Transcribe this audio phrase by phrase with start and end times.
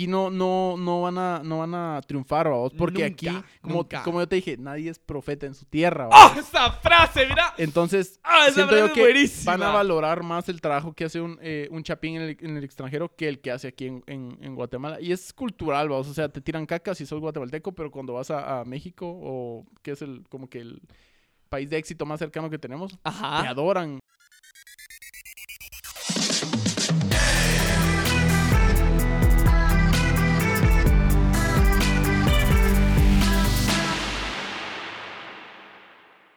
[0.00, 3.28] aquí no, no, no van a, no van a triunfar, vamos, porque aquí,
[3.60, 4.02] como, nunca.
[4.02, 6.38] como yo te dije, nadie es profeta en su tierra, vamos.
[6.38, 7.52] ¡Esa frase, mira!
[7.58, 9.52] Entonces, ¡Ah, esa siento frase yo que buenísima!
[9.52, 12.56] van a valorar más el trabajo que hace un, eh, un chapín en el, en
[12.56, 15.00] el extranjero que el que hace aquí en, en- en Guatemala.
[15.02, 18.30] Y es cultural, vamos, o sea, te tiran caca si sos guatemalteco, pero cuando vas
[18.30, 20.80] a, a México, o que es el, como que el
[21.50, 23.52] país de éxito más cercano que tenemos, te Ajá.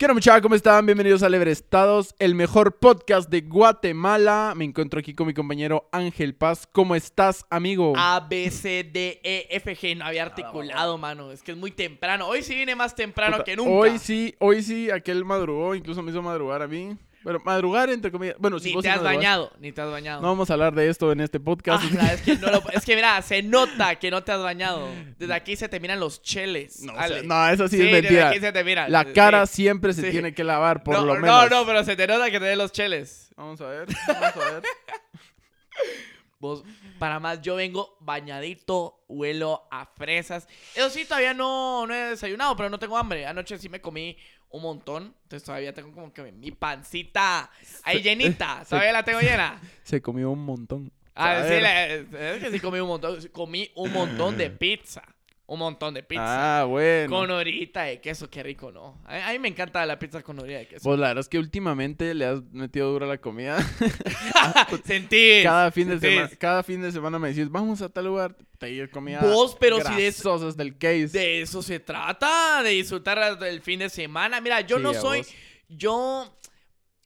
[0.03, 0.13] Adoran.
[0.13, 0.85] Quiero muchachos, ¿cómo están?
[0.85, 4.53] Bienvenidos a Leverestados, el mejor podcast de Guatemala.
[4.53, 6.67] Me encuentro aquí con mi compañero Ángel Paz.
[6.69, 7.93] ¿Cómo estás, amigo?
[7.95, 9.95] A, B, C, D, E, F, G.
[9.95, 11.31] No había articulado, mano.
[11.31, 12.27] Es que es muy temprano.
[12.27, 13.71] Hoy sí viene más temprano Puta, que nunca.
[13.71, 16.97] Hoy sí, hoy sí, aquel madrugó, incluso me hizo madrugar a mí.
[17.23, 18.35] Bueno, madrugar entre comillas.
[18.37, 20.21] Bueno, si Ni vos te has bañado, ni te has bañado.
[20.21, 21.83] No vamos a hablar de esto en este podcast.
[21.99, 24.89] Ah, es, que no lo- es que mira, se nota que no te has bañado.
[25.17, 26.81] Desde aquí se te miran los cheles.
[26.83, 27.19] No, o Ale.
[27.21, 28.29] sea, no, eso sí, es desde mentira.
[28.29, 28.89] aquí se te mira.
[28.89, 29.13] La Sí.
[29.13, 30.11] cara siempre se Sí.
[30.11, 31.49] tiene que lavar, por no, lo no, menos.
[31.49, 33.31] No, pero se te nota que te den los cheles.
[33.37, 34.63] Vamos a ver, vamos a ver.
[36.43, 36.61] Vos,
[36.99, 40.45] para más, yo vengo bañadito, huelo a fresas.
[40.75, 43.25] Eso sí, todavía no, no he desayunado, pero no tengo hambre.
[43.25, 44.17] Anoche sí me comí
[44.49, 45.15] un montón.
[45.23, 47.49] Entonces todavía tengo como que mi pancita
[47.83, 48.65] ahí llenita.
[48.69, 49.57] Todavía la tengo llena.
[49.83, 50.91] Se comió un montón.
[51.15, 53.25] Ah, sí, la- es que sí comí un montón.
[53.31, 55.01] Comí un montón de pizza.
[55.45, 56.61] Un montón de pizza.
[56.61, 57.09] Ah, bueno.
[57.13, 59.01] Con orita de queso, qué rico, ¿no?
[59.05, 60.83] A a mí me encanta la pizza con orilla de queso.
[60.83, 63.57] Pues la verdad es que últimamente le has metido dura la comida.
[64.85, 65.41] Sentí.
[65.43, 68.67] cada fin de semana, cada fin de semana me decís, vamos a tal lugar, te
[68.67, 69.19] digo comida.
[69.21, 71.07] Vos, pero si de eso- del case.
[71.09, 74.39] De eso se trata, de disfrutar del fin de semana.
[74.41, 75.33] Mira, yo Sí, no soy, vos.
[75.67, 76.37] yo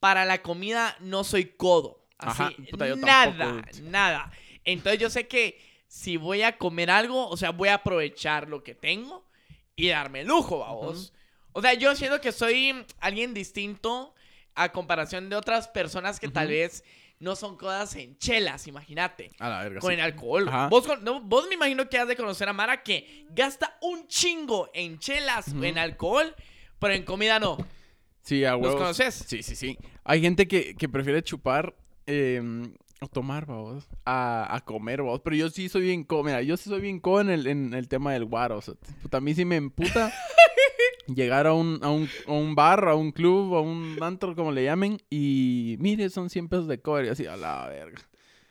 [0.00, 2.06] para la comida no soy codo.
[2.18, 3.68] Así, Ajá, puta, yo nada, tampoco.
[3.82, 4.32] nada.
[4.64, 8.62] Entonces yo sé que si voy a comer algo, o sea, voy a aprovechar lo
[8.62, 9.26] que tengo
[9.74, 11.12] y darme lujo, vamos.
[11.52, 14.14] O sea, yo siento que soy alguien distinto
[14.54, 16.84] a comparación de otras personas que tal vez
[17.20, 19.80] no son codas en chelas, imagínate A la verga.
[19.80, 19.94] con sí.
[19.94, 20.48] el alcohol.
[20.70, 24.70] Vos, no, vos me imagino que has de conocer a Mara que gasta un chingo
[24.74, 25.64] en chelas Ujú.
[25.64, 26.34] en alcohol,
[26.78, 27.56] pero en comida no.
[28.22, 29.14] Sí, a ¿Los conoces?
[29.26, 29.78] Sí, sí, sí.
[30.04, 31.74] Hay gente que, que prefiere chupar
[32.06, 32.42] eh,
[33.00, 35.20] o tomar, vamos, a, a comer, vamos.
[35.20, 36.22] Pero yo sí soy bien co...
[36.24, 38.58] Mira, yo sí soy bien co en el, en el tema del guaro.
[38.58, 40.12] O sea, puta, a mí sí me emputa
[41.06, 44.52] llegar a un, a, un, a un bar, a un club, a un antro, como
[44.52, 48.00] le llamen, y mire, son 100 pesos de cover y así, a la verga.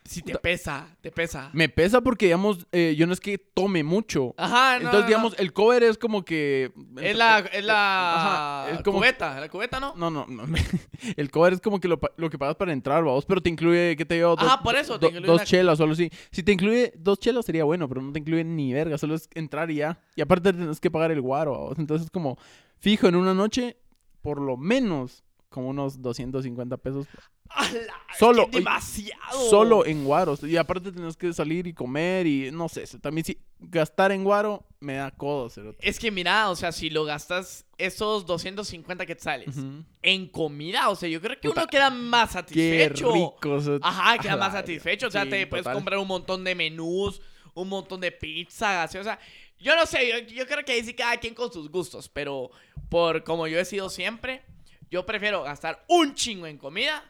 [0.08, 1.50] Si te pesa, te pesa.
[1.52, 4.34] Me pesa porque, digamos, eh, yo no es que tome mucho.
[4.38, 6.72] Ajá, no, Entonces, no, digamos, el cover es como que...
[7.00, 9.94] Es la, es la Ajá, es como- cubeta, la cubeta, ¿no?
[9.96, 10.44] No, no, no.
[11.16, 13.96] El cover es como que lo, lo que pagas para entrar, vamos, pero te incluye,
[13.96, 14.34] ¿qué te digo?
[14.34, 16.10] Dos, Ajá, por eso, te do- incluye dos chelas, solo sí.
[16.32, 19.28] Si te incluye dos chelas sería bueno, pero no te incluye ni verga, solo es
[19.34, 20.00] entrar y ya.
[20.16, 21.78] Y aparte tienes que pagar el guaro, vamos.
[21.78, 22.38] Entonces es como,
[22.78, 23.76] fijo, en una noche,
[24.22, 27.06] por lo menos, como unos 250 pesos.
[27.48, 27.94] ¡Hala!
[28.12, 29.48] Es Solo- demasiado.
[29.48, 30.42] Solo en guaros.
[30.42, 32.84] Y aparte tienes que salir y comer y no sé.
[33.00, 35.88] También si gastar en guaro me da codo, cerote.
[35.88, 39.84] Es que mira, o sea, si lo gastas esos 250 quetzales Ujú.
[40.02, 43.12] en comida, o sea, yo creo que Puta, uno queda más Qué satisfecho.
[43.12, 43.60] rico.
[43.60, 43.86] cerote.
[43.86, 45.06] Ajá, queda más satisfecho.
[45.06, 45.76] O sea, Sí, te puedes total.
[45.76, 47.22] comprar un montón de menús,
[47.54, 49.18] un montón de pizza, o sea,
[49.58, 52.50] yo no sé, yo, yo creo que ahí sí cada quien con sus gustos, pero
[52.88, 54.42] por como yo he sido siempre,
[54.90, 57.02] yo prefiero gastar un chingo en comida,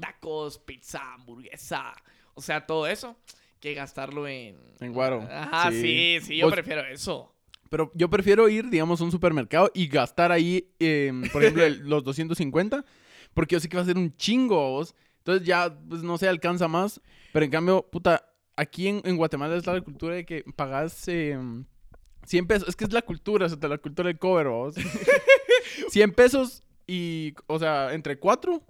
[0.00, 1.92] tacos, pizza, hamburguesa,
[2.34, 3.16] o sea, todo eso,
[3.60, 4.56] que gastarlo en...
[4.80, 5.26] En guaro.
[5.30, 5.80] Ajá, Sí.
[5.80, 7.30] sí, sí, yo Vos- prefiero eso.
[7.70, 11.78] Pero yo prefiero ir, digamos, a un supermercado y gastar ahí, em, por ejemplo, el-
[11.88, 12.84] los 250,
[13.32, 14.94] porque yo sé que va a ser un chingo, vos.
[15.18, 17.00] Entonces ya, pues no se alcanza más.
[17.32, 21.64] Pero en cambio, puta, aquí en, en Guatemala es la cultura de que pagas em,
[22.26, 22.68] 100 pesos.
[22.68, 24.74] Es que es la cultura, o sea, la cultura del cover, vos.
[25.88, 28.62] 100 pesos y, o sea, entre cuatro.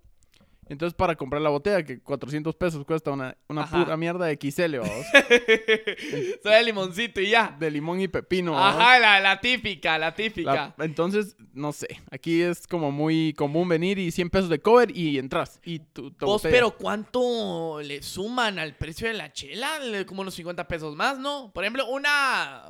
[0.66, 4.78] Entonces, para comprar la botella, que 400 pesos cuesta una, una pura mierda de XL,
[4.78, 4.88] vos.
[6.42, 7.54] Soy el limoncito y ya.
[7.58, 8.58] De limón y pepino.
[8.58, 10.74] Ajá, la, la típica, la típica.
[10.76, 11.88] La- entonces, no sé.
[12.10, 15.60] Aquí es como muy común venir y 100 pesos de cover y entras.
[15.64, 16.54] Y tu, tu Vos, botella.
[16.54, 19.68] pero ¿cuánto le suman al precio de la chela?
[20.06, 21.52] Como unos 50 pesos más, ¿no?
[21.52, 22.62] Por ejemplo, una...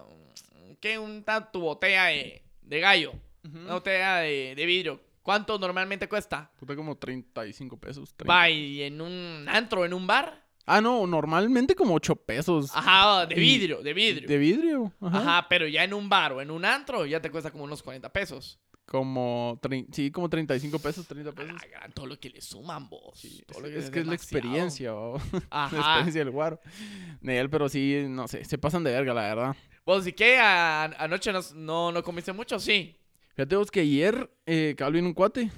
[0.81, 0.99] ¿Qué?
[0.99, 3.13] Una, tu botella de, de gallo.
[3.45, 5.01] Una botella de, de vidrio.
[5.25, 6.51] ¿Cuánto normalmente cuesta?
[6.61, 8.15] Puta, como 35 pesos.
[8.15, 8.31] 30.
[8.33, 10.45] Va, y en un antro, en un bar.
[10.67, 12.71] Ah, no, normalmente como 8 pesos.
[12.75, 14.29] Ajá, de vidrio, de vidrio.
[14.29, 14.93] De vidrio.
[15.01, 15.19] Ajá.
[15.19, 17.83] Ajá, pero ya en un bar o en un antro ya te cuesta como unos
[17.83, 18.59] 40 pesos.
[18.85, 19.59] Como,
[19.93, 21.55] sí, como 35 pesos, 30 A pesos.
[21.55, 23.19] la gran, todo lo que le suman vos.
[23.19, 24.93] Sí, todo lo es, es que es la experiencia,
[25.33, 25.77] la Ajá.
[25.79, 26.61] experiencia del guaro.
[27.23, 29.57] Nel, pero sí, no sé, se pasan de verga, la verdad.
[29.87, 30.39] ¿Vos y qué?
[30.39, 32.59] Anoche no, no, no comiste mucho?
[32.59, 32.95] Sí.
[33.35, 35.51] Fíjate vos que ayer, eh, cabal vino un cuate.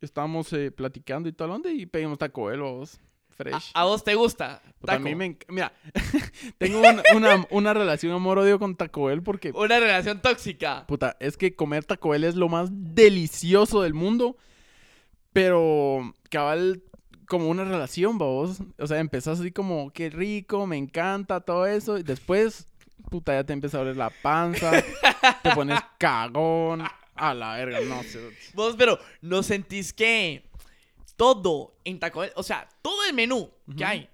[0.00, 1.72] Estábamos eh, platicando y tal, ¿dónde?
[1.72, 3.00] Y pedimos Taco Bell, vos.
[3.30, 3.70] ¿A, Fresh.
[3.74, 4.62] a vos te gusta?
[4.80, 5.72] Puta, a mí me Mira,
[6.58, 10.86] tengo una, una, una relación amor-odio con Taco Bell porque, Una relación tóxica.
[10.86, 14.36] puta, es que comer Taco Bell es lo más delicioso del mundo.
[15.32, 16.82] Pero, cabal,
[17.26, 18.58] como una relación, vos.
[18.78, 21.98] O sea, empezás así como, qué rico, me encanta, todo eso.
[21.98, 22.66] Y después,
[23.10, 24.70] puta, ya te empieza a doler la panza.
[25.42, 26.84] te pones cagón.
[27.18, 28.30] A la verga, no sé.
[28.54, 30.44] Vos, pero ¿no sentís que
[31.16, 34.08] todo en Taco Bell, o sea, todo el menú que hay,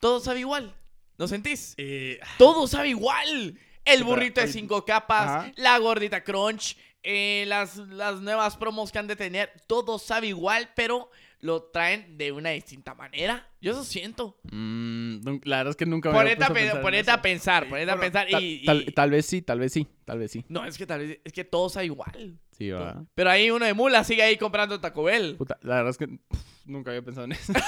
[0.00, 0.74] todo sabe igual?
[1.18, 1.74] ¿No sentís?
[1.76, 3.58] Eh, Todo sabe igual.
[3.84, 5.52] El burrito de cinco capas, Ajá.
[5.56, 10.70] la gordita crunch, eh, las, las nuevas promos que han de tener, todo sabe igual,
[10.76, 11.10] pero
[11.42, 13.48] lo traen de una distinta manera.
[13.60, 14.38] Yo eso siento.
[14.50, 18.00] Mm, la verdad es que nunca me había Ponete a, pe- pensar en ponete a
[18.00, 20.44] pensar, a tal, y, tal- y- tal vez sí, tal vez sí, tal vez sí.
[20.48, 22.38] No, es que tal vez, es que todo sabe igual.
[22.56, 23.04] Sí, va.
[23.14, 25.34] Pero ahí uno de mula sigue ahí comprando Taco Bell.
[25.36, 27.52] Puta, la verdad es que pff, nunca había pensado en eso.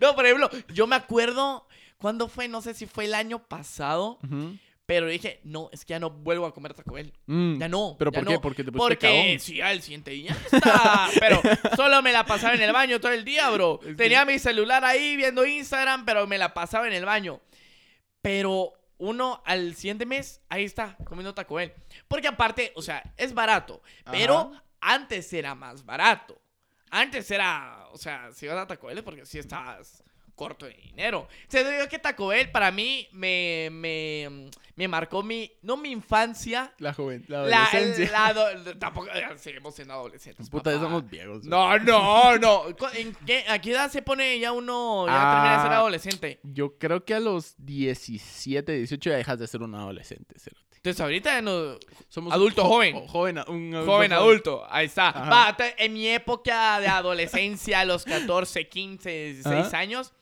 [0.00, 1.66] No, por ejemplo, yo me acuerdo,
[1.96, 2.48] ¿cuándo fue?
[2.48, 4.56] No sé si fue el año pasado, Ujú.
[4.90, 7.12] Pero dije, no, es que ya no vuelvo a comer Taco Bell.
[7.26, 7.94] Mm, Ya no.
[7.96, 8.34] ¿Pero ya por qué?
[8.34, 8.40] no.
[8.40, 11.08] Porque te pusiste Porque sí, al siguiente día está.
[11.20, 11.40] Pero
[11.76, 13.78] solo me la pasaba en el baño todo el día, bro.
[13.96, 17.40] Tenía mi celular ahí viendo Instagram, pero me la pasaba en el baño.
[18.20, 21.72] Pero uno al siguiente mes, ahí está, comiendo Taco Bell.
[22.08, 23.84] Porque aparte, o sea, es barato.
[24.10, 24.50] Pero
[24.80, 26.42] antes era más barato.
[26.90, 30.02] Antes era, o sea, si ibas a Taco Bell es porque sí estabas
[30.40, 31.28] corto de dinero.
[31.48, 36.72] Se digo que Taco Bell para mí me, me, me marcó mi, no mi infancia,
[36.78, 38.10] La joven, la la, adolescencia.
[38.10, 40.48] la ado- tampoco eh, seguimos siendo adolescentes.
[40.48, 41.44] Puta, ya somos viejos.
[41.44, 42.62] No, no, no.
[42.74, 45.76] ¿Cu- ¿En qué, ¿A qué edad se pone ya uno, ya termina de ser Ah.
[45.76, 46.40] adolescente?
[46.42, 50.38] Yo creo que a los 17, 18 ya dejas de ser un adolescente.
[50.38, 50.64] cerote.
[50.76, 51.78] Entonces ahorita no...
[52.08, 52.96] Somos Adulto jo- joven.
[52.96, 55.10] o- joven, un adulto Joven adulto, ahí está.
[55.12, 59.78] Va, en mi época de adolescencia, a los 14, 15, 16 Ajá.
[59.78, 60.14] años,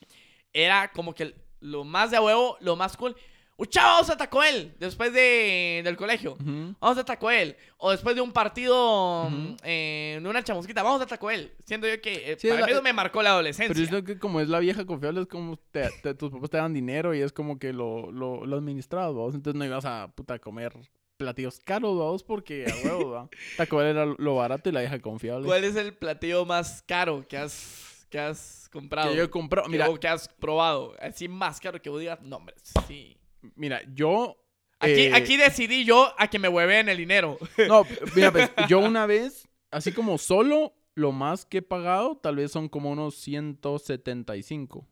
[0.64, 3.16] era como que lo más de a huevo, lo más cool.
[3.60, 4.72] ¡Ucha, vamos a Taco Bell!
[4.78, 6.36] Después de, del colegio.
[6.38, 7.56] Vamos a Taco Bell.
[7.78, 9.56] O después de un partido, Ujú.
[9.64, 11.50] eh, de una chamusquita, vamos a Taco Bell.
[11.64, 13.74] Siento yo que eh, Sí, para la- mí eso me marcó la adolescencia.
[13.74, 16.50] Pero es lo que como es la vieja confiable, es como te- te- tus papás
[16.50, 19.34] te dan dinero y es como que lo, lo, lo administrabas, vos.
[19.34, 20.72] Entonces no ibas a puta comer
[21.16, 23.28] platillos caros, vos, porque a huevo.
[23.56, 25.46] Taco Bell era lo barato y la vieja confiable.
[25.46, 29.10] ¿Cuál es el platillo más caro que has, que has comprado?
[29.10, 29.66] Que yo he comprado.
[29.66, 30.94] Que- Mira, o que has probado.
[31.00, 32.54] Así más caro que vos digas, no, hombre,
[32.86, 33.16] sí.
[33.54, 34.36] mira, yo.
[34.80, 37.36] Aquí, eh, aquí decidí yo a que me hueven el dinero.
[37.66, 37.84] No,
[38.14, 42.52] mira, pues, yo una vez, así como solo, lo más que he pagado, tal vez
[42.52, 44.86] son como unos 175.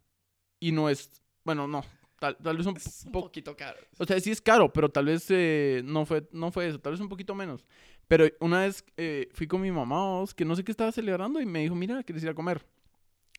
[0.61, 1.11] Y no es.
[1.45, 1.85] Bueno, no.
[2.19, 3.79] Tal, tal vez un Es un po- poquito caro.
[3.99, 6.93] O sea, sí es caro, pero tal vez eh, no, fue, no fue eso, tal
[6.93, 7.67] vez un poquito menos.
[8.09, 11.47] Pero una vez eh, fui con mi mamá, que no sé qué estaba celebrando, y
[11.47, 12.65] me dijo, mira, ¿quieres ir a comer?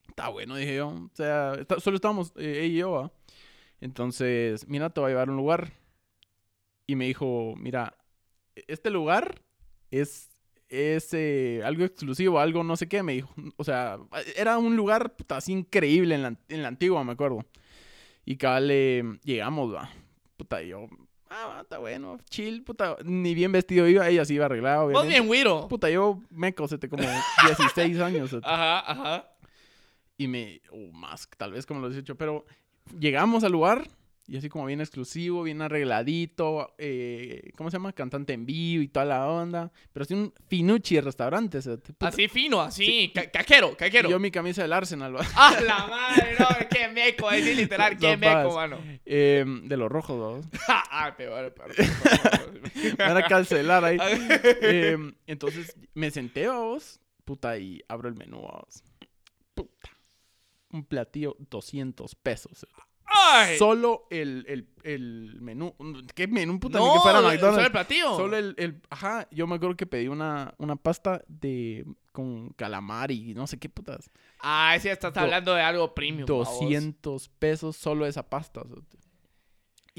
[0.07, 0.87] Está bueno, dije yo.
[0.89, 3.11] O sea, está- solo estábamos eh, ella y yo, ¿va?
[3.81, 5.73] Entonces, mira, te voy a llevar a un lugar.
[6.87, 7.97] Y me dijo, mira,
[8.67, 9.41] este lugar
[9.91, 10.29] es,
[10.69, 13.29] es eh, algo exclusivo, algo no sé qué, me dijo.
[13.57, 13.99] O sea,
[14.35, 17.45] era un lugar puta, así increíble en la, en la antigua, me acuerdo.
[18.25, 19.89] Y cabal, eh, llegamos, va.
[20.37, 20.87] Puta, yo,
[21.29, 22.95] ah, va, está bueno, chill, puta.
[23.03, 25.13] Ni bien vestido iba, ella sí iba arreglada, Vos obviamente.
[25.13, 25.67] bien, güiro.
[25.67, 27.03] Puta, yo me cosete como
[27.45, 28.33] 16 años.
[28.43, 29.31] Ajá, ajá.
[30.17, 32.45] Y me, o más, tal vez como los 18, pero
[32.99, 33.87] llegamos al lugar
[34.29, 37.93] y así como bien exclusivo, bien arregladito, eh, ¿cómo se llama?
[37.93, 39.71] Cantante en vivo y toda la onda.
[39.93, 41.59] Pero así un finucci de restaurante.
[42.01, 43.09] Así fino, así.
[43.15, 44.09] ca- Caquero, y caquero.
[44.09, 45.21] yo mi camisa del Arsenal, va.
[45.33, 46.35] ¡Ah, la madre!
[46.39, 48.79] No, qué meco, es literal, qué No meco, mano.
[49.05, 50.49] Eh, de los rojos, ¿no?
[50.67, 51.73] ah, peor, peor.
[51.73, 52.61] peor.
[52.75, 53.97] Me van a cancelar ahí.
[54.61, 54.97] Eh,
[55.27, 58.83] entonces me senté, vos, puta, y abro el menú, vos.
[60.71, 62.65] Un platillo, 200 pesos.
[63.05, 63.57] ¡Ay!
[63.57, 65.73] Solo el, el, el menú.
[66.13, 66.77] ¿Qué menú, puta?
[66.77, 67.65] No, que fuera solo McDonald's.
[67.65, 68.17] el platillo.
[68.17, 71.85] Solo el, el- Ajá, yo me acuerdo que pedí una, una pasta de...
[72.11, 74.09] Con calamar y no sé qué putas.
[74.41, 76.25] Ah, sí, estás Do- hablando de algo premium.
[76.27, 76.47] babos.
[76.59, 78.63] 200 pesos solo esa pasta.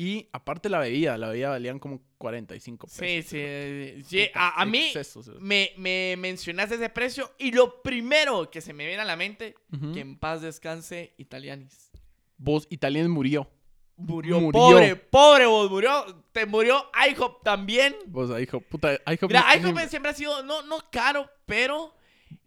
[0.00, 1.18] Y aparte la bebida.
[1.18, 3.00] La bebida valían como 45 pesos.
[3.00, 4.04] Sí, sí.
[4.06, 4.26] sí.
[4.28, 4.92] Puta, A, a mí
[5.40, 9.56] me, me mencionaste ese precio y lo primero que se me viene a la mente,
[9.92, 11.90] que en paz descanse Italianis.
[12.36, 13.50] Vos, Italians murió.
[13.96, 14.52] Murió, Murió.
[14.52, 16.22] pobre, pobre vos, murió.
[16.30, 17.96] Te murió IHOP también.
[18.12, 19.24] Pues IHOP, puta, IHOP.
[19.24, 21.92] Mira, IHOP siempre ha sido, no, no caro, pero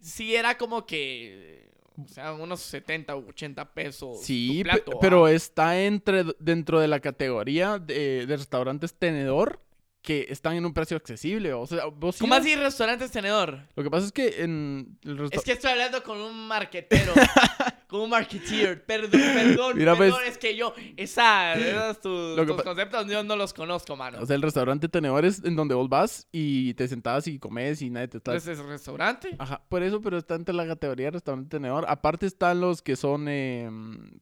[0.00, 4.20] sí era como que, o sea, unos 70 u 80 pesos.
[4.22, 5.32] Sí, plato, pero ah.
[5.32, 9.60] está entre, dentro de la categoría de, de restaurantes tenedor
[10.02, 11.52] que están en un precio accesible.
[11.52, 13.60] O sea, vos ¿Cómo así restaurantes tenedor?
[13.76, 17.12] Lo que pasa es que en el Es que estoy hablando con un marquetero.
[18.00, 18.84] un marketeer.
[18.84, 20.18] Perdón, perdón, Mira, perdón.
[20.20, 24.18] pues- Es que yo, esa, esos tus, que conceptos yo no los conozco, mano.
[24.20, 27.82] O sea, el restaurante tenedor es en donde vos vas y te sentás y comes
[27.82, 28.32] y nadie te está...
[28.32, 29.36] Entonces, ¿es restaurante?
[29.38, 31.84] Ajá, por eso, pero está entre la categoría de restaurante tenedor.
[31.88, 33.68] Aparte están los que son, eh,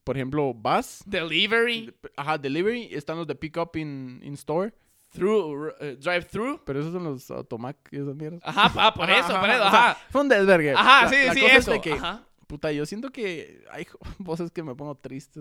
[0.04, 1.02] por ejemplo, bus.
[1.06, 2.88] Delivery, Ajá, delivery.
[2.92, 4.72] Están los de pick up in, in store.
[5.12, 6.60] through, eh, drive-through.
[6.64, 8.40] Pero esos son los automac y esas mierdas.
[8.44, 10.00] Ajá, pa, por Ajá, eso, ajá, por eso, o sea, ajá.
[10.10, 10.72] Fue un desvergue.
[10.72, 11.70] Ajá, sí, la sí, cosa es eso.
[11.72, 12.22] de que, Ajá.
[12.50, 13.86] Puta, yo siento que hay
[14.18, 15.38] voces que me pongo triste.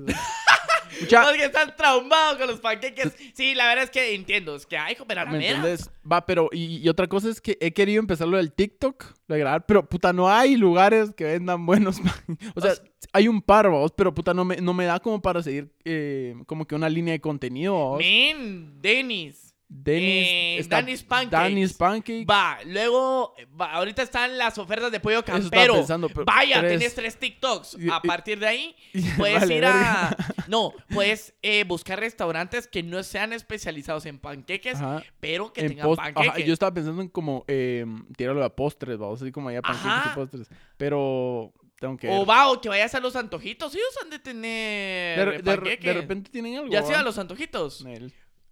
[1.02, 3.14] Mucha, Los que están traumados con los panqueques.
[3.34, 4.56] Sí, la verdad es que entiendo.
[4.56, 5.44] Es que hay ¿me cooperameras.
[5.44, 5.90] entiendes?
[6.10, 9.34] Va, pero y, y otra cosa es que he querido empezar lo del TikTok, lo
[9.36, 12.00] de grabar, pero puta, no hay lugares que vendan buenos.
[12.56, 15.00] o sea, O sea- hay un par, vos, pero puta, no me, no me da
[15.00, 17.74] como para seguir eh, como que una línea de contenido.
[17.74, 17.98] vos.
[18.00, 19.49] Men, Dennis.
[19.72, 21.32] Dennis, eh, está Danny's Pancakes.
[21.32, 22.26] Danny's Pancakes.
[22.28, 25.76] Va, luego, va, ahorita están las ofertas de pollo campero.
[25.76, 26.72] pensando, Vaya, tres.
[26.74, 27.78] tenés tres TikToks.
[27.80, 30.10] Y- A partir de ahí, y- puedes vale ir verga.
[30.10, 30.18] a.
[30.50, 35.04] No, puedes eh, buscar restaurantes que no sean especializados en panqueques, Ajá.
[35.20, 36.30] pero que En tengan post- panqueques.
[36.32, 37.86] ajá, yo estaba pensando en como eh,
[38.18, 40.12] tirarlo a postres, vamos, así como allá panqueques Ajá.
[40.12, 40.50] y postres.
[40.78, 43.76] Pero tengo que O va, o que vayas a los antojitos.
[43.76, 45.86] Ellos han de tener de, de re- panqueques.
[45.86, 46.72] de repente tienen algo.
[46.72, 47.00] Ya se ¿va?
[47.02, 47.86] a los antojitos.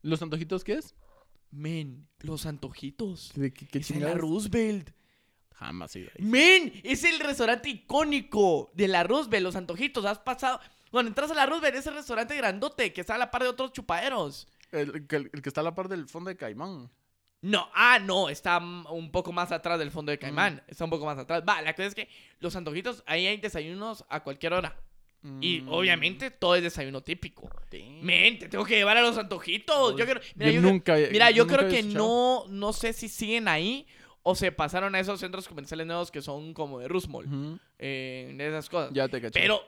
[0.04, 0.94] ¿Los antojitos qué es?
[1.58, 3.32] Men, los antojitos.
[3.36, 4.14] ¿De qué, qué Es en la?
[4.14, 4.92] Roosevelt.
[5.56, 6.24] Jamás he ido ahí.
[6.24, 10.06] Men, es el restaurante icónico de la Roosevelt, los antojitos.
[10.06, 10.60] Has pasado.
[10.92, 13.50] Cuando entras a la Roosevelt, es el restaurante grandote que está a la par de
[13.50, 14.48] otros chupaderos.
[14.72, 16.90] El, que- el que está a la par del fondo de Caimán.
[17.42, 20.56] No, ah, no, está un poco más atrás del fondo de Caimán.
[20.56, 20.72] Mm.
[20.72, 21.44] Está un poco más atrás.
[21.48, 22.10] Va, la cosa es que
[22.40, 24.76] los antojitos, ahí hay desayunos a cualquier hora.
[25.42, 25.70] Y Mm.
[25.70, 27.50] obviamente todo es desayuno típico.
[27.72, 28.02] Damn.
[28.06, 29.96] Men, te tengo que llevar a los antojitos.
[29.98, 32.46] Yo creo, mira, yo, yo, nunca mira, yo nunca creo que escuchado.
[32.48, 33.86] no, no sé si siguen ahí
[34.24, 36.88] o se pasaron a esos centros comerciales nuevos que son como de.
[37.26, 38.92] Ujú, eh, de esas cosas.
[38.94, 39.40] Ya te caché.
[39.40, 39.62] Pero,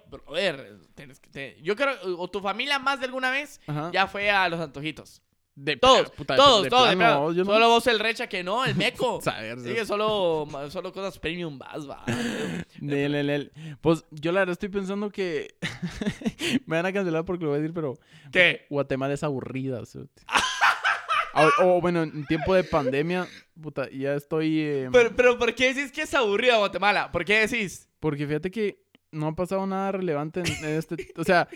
[0.96, 3.90] tienes que te- yo creo, o tu familia más de alguna vez Ajá.
[3.94, 5.22] ya fue a los antojitos.
[5.62, 6.90] De- Todos, puta, todos, de todos.
[6.90, 6.96] de
[7.36, 9.20] yo no- Solo vos el recha que no, el meco.
[9.22, 12.04] Saber, Sí, que solo, solo cosas premium vas, va.
[13.82, 15.56] Pues yo la verdad estoy pensando que
[16.66, 17.96] me van a cancelar porque lo voy a decir, pero
[18.32, 18.66] ¿Qué?
[18.70, 19.86] Guatemala es aburrida.
[19.86, 20.24] cerote.
[20.28, 23.28] Ah, O bueno, en tiempo de pandemia,
[23.62, 24.62] puta, ya estoy...
[24.62, 27.12] eh, Pero, pero, ¿por qué decís que es aburrido Guatemala?
[27.12, 27.88] ¿Por qué decís?
[28.00, 30.96] Porque fíjate que no ha pasado nada relevante en, en este...
[31.18, 31.48] O sea,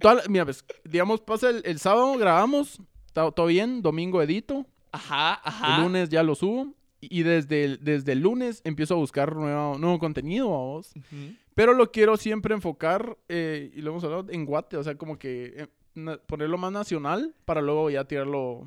[0.00, 2.80] toda la- mira, pues, digamos, pasa el, el sábado, grabamos,
[3.14, 5.76] todo bien, domingo edito, Ajá, ajá.
[5.76, 9.78] el lunes ya lo subo, y desde el, desde el lunes empiezo a buscar nuevo,
[9.78, 10.92] nuevo contenido, vamos.
[10.96, 11.34] Ujú.
[11.54, 15.18] Pero lo quiero siempre enfocar, eh, y lo hemos hablado, en Guate, o sea, como
[15.18, 18.66] que eh, ponerlo más nacional para luego ya tirarlo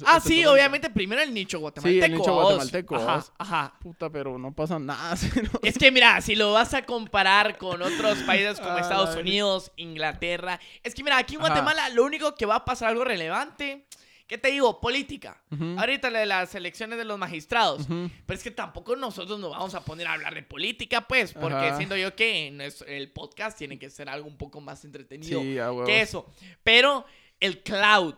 [0.00, 2.06] por Ah, este sí, obviamente primero el nicho guatemalteco.
[2.18, 2.42] nicho vos.
[2.44, 3.74] guatemalteco, Ajá, ajá.
[3.80, 5.16] Puta, pero no pasa nada.
[5.16, 5.30] ¿sí?
[5.42, 9.16] No- Es que mira, si lo vas a comparar con otros países como Ah, Estados.
[9.16, 11.48] Unidos, Inglaterra, es que mira, aquí en Ajá.
[11.50, 13.86] Guatemala lo único que va a pasar algo relevante,
[14.26, 14.80] ¿qué te digo?
[14.80, 15.42] Política.
[15.50, 17.82] Ujú, Ahorita la de las elecciones de los magistrados.
[17.82, 18.10] ujú.
[18.24, 21.56] Pero es que tampoco nosotros nos vamos a poner a hablar de política, pues, porque
[21.56, 21.76] Ajá.
[21.76, 22.48] siento yo que
[22.86, 26.26] el podcast tiene que ser algo un poco más entretenido Sí, que eso.
[26.62, 27.04] Pero
[27.40, 28.14] el cloud,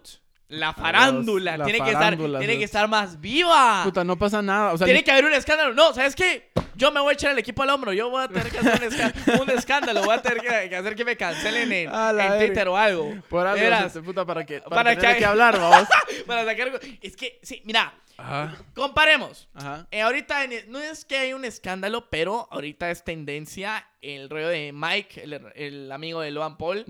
[0.58, 3.82] la farándula, la tiene, que, estar, tiene que estar más viva.
[3.84, 4.72] Puta, no pasa nada.
[4.72, 5.74] O sea, tiene ni- que haber un escándalo.
[5.74, 6.50] No, ¿sabes qué?
[6.76, 7.92] Yo me voy a echar el equipo al hombro.
[7.92, 8.90] Yo voy a tener que hacer
[9.40, 10.02] un, escándalo.
[10.04, 11.90] Voy a tener que, hacer que me cancelen en.
[12.38, 13.14] Twitter o algo.
[13.28, 15.88] por algo, se- puta, para que, para, para tener que- que hablar, vamos.
[16.26, 16.80] para sacar...
[17.00, 18.56] Es que, sí, mira, Ajá.
[18.74, 19.48] comparemos.
[19.54, 19.86] Ajá.
[19.90, 24.48] Eh, ahorita en- no es que hay un escándalo, pero ahorita es tendencia el rollo
[24.48, 26.84] de Mike, el, el amigo de Loan Paul,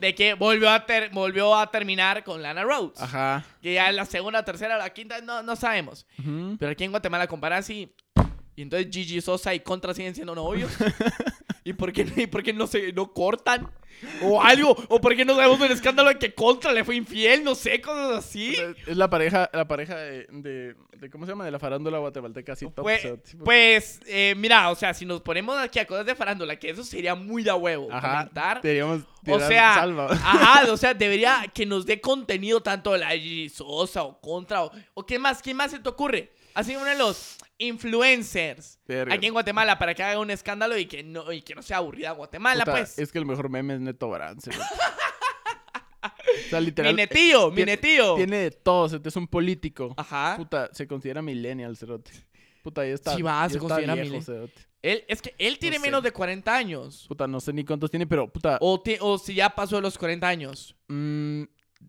[0.00, 3.00] de que volvió a, ter- volvió a terminar con Lana Rhodes.
[3.00, 3.44] Ajá.
[3.62, 6.06] Que ya en la segunda, tercera, la quinta, no, no sabemos.
[6.58, 7.94] Pero aquí en Guatemala comparan así.
[8.56, 10.70] Y entonces Gigi Sosa y Contra siguen siendo novios.
[11.64, 13.70] ¿Y por qué, y por qué no se no cortan?
[14.22, 14.76] O algo.
[14.88, 17.42] O por qué no sabemos el escándalo de que Contra le fue infiel.
[17.44, 18.54] No sé, cosas así.
[18.86, 21.44] Es la pareja, la pareja de, de, de- ¿cómo se llama?
[21.44, 22.82] De la farándula guatemalteca, así top.
[22.82, 26.04] Pues, o sea, tipo- pues eh, mira, o sea, si nos ponemos aquí a cosas
[26.04, 27.88] de farándula, que eso sería muy de huevo.
[27.90, 28.18] Ajá.
[28.18, 28.60] Comentar.
[28.60, 30.10] Deberíamos O sea, salva.
[30.12, 33.10] ajá, o sea, debería que nos dé contenido tanto la
[33.50, 36.32] Sosa o Contra o, o qué más, ¿qué más se te ocurre?
[36.52, 39.14] Así uno de los influencers Verga.
[39.14, 41.78] aquí en Guatemala para que haga un escándalo y que no, y que no sea
[41.78, 42.98] aburrida Guatemala, Puta, pues.
[42.98, 44.40] Es que el mejor meme es Neto Brand.
[44.40, 44.64] cerote.
[46.46, 46.92] O sea, literal.
[46.92, 48.16] Mi netillo, mi tiene- netillo.
[48.16, 49.94] Tiene de todo, cerote, es un político.
[49.96, 50.34] Ajá.
[50.36, 52.10] Puta, se considera millennial, cerote.
[52.62, 53.14] Puta, ya está.
[53.14, 54.50] Sí, va, se considera millennial.
[54.82, 55.82] Él, es que él tiene sé.
[55.82, 57.06] menos de 40 años.
[57.08, 58.58] Puta, no sé ni cuántos tiene, pero puta.
[58.60, 60.76] O, ti- o si ya pasó de los 40 años.
[60.88, 61.42] mm,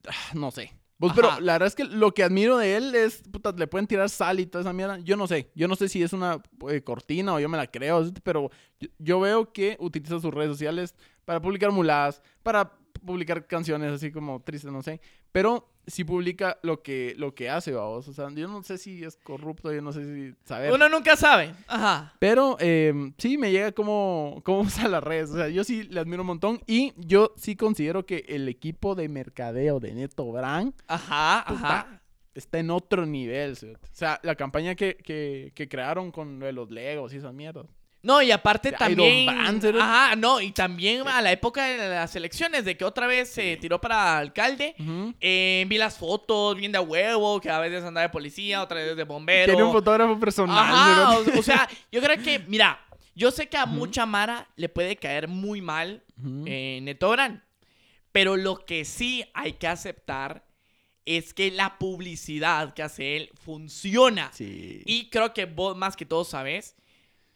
[0.07, 0.71] ah, no sé.
[1.13, 1.35] Pues, Ajá.
[1.35, 4.09] pero la verdad es que lo que admiro de él es, puta, le pueden tirar
[4.09, 4.97] sal y toda esa mierda.
[4.99, 5.51] Yo no sé.
[5.55, 8.89] Yo no sé si es una eh, cortina o yo me la creo, pero yo,
[8.97, 10.95] yo veo que utiliza sus redes sociales
[11.25, 12.71] para publicar muladas, para
[13.05, 14.99] publicar canciones así como tristes, no sé.
[15.31, 18.07] Pero sí publica lo que, lo que hace, vamos.
[18.07, 20.71] O sea, yo no sé si es corrupto, yo no sé si saber.
[20.71, 21.53] Uno nunca sabe.
[21.67, 22.13] Ajá.
[22.19, 25.29] Pero eh, sí me llega como, como usa las redes.
[25.31, 26.61] O sea, yo sí le admiro un montón.
[26.67, 31.85] Y yo sí considero que el equipo de mercadeo de Neto Brand Ajá, ajá.
[31.87, 32.01] Puta.
[32.33, 33.53] está en otro nivel.
[33.53, 37.33] O sea, la campaña que, que, que crearon con lo de los Legos y esas
[37.33, 37.67] mierdas.
[38.05, 39.23] No, y aparte también.
[39.35, 39.79] Iron ¿será?
[39.83, 43.57] Ajá, no, y también a la época de las elecciones, de que otra vez se
[43.57, 44.75] tiró para alcalde.
[45.19, 48.77] Eh, vi las fotos, bien de a huevo, que a veces andaba de policía, otra
[48.77, 49.51] vez de bombero.
[49.51, 50.55] Tiene un fotógrafo personal.
[50.55, 52.79] Ajá, o, o sea, yo creo que, mira,
[53.15, 56.43] yo sé que a mucha Mara le puede caer muy mal Ujú.
[56.45, 57.41] eh, Neto Brand,
[58.11, 60.45] pero lo que sí hay que aceptar
[61.05, 64.29] es que la publicidad que hace él funciona.
[64.31, 64.83] sí.
[64.85, 66.75] Y creo que vos más que todo sabes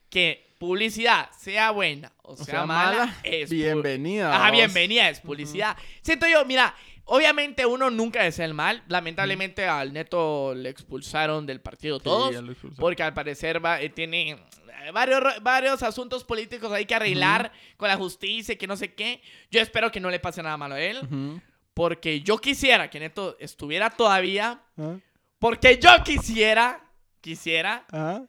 [0.09, 3.17] que publicidad, sea buena o, o sea, mala, mala.
[3.23, 4.35] es pu- Bienvenida.
[4.35, 5.77] Ajá, bienvenida, es publicidad.
[6.01, 6.75] Siento yo, mira,
[7.05, 8.83] obviamente uno nunca desea el mal.
[8.87, 12.35] Lamentablemente al Neto le expulsaron del partido Sí, todos.
[12.77, 17.87] Porque al parecer va, eh, tiene eh, varios, varios asuntos políticos ahí que arreglar con
[17.87, 19.21] la justicia y que no sé qué.
[19.49, 21.41] Yo espero que no le pase nada malo a él.
[21.73, 24.61] Porque yo quisiera que Neto estuviera todavía.
[24.77, 24.99] Ajá.
[25.39, 26.83] Porque yo quisiera,
[27.21, 28.25] quisiera, Ajá.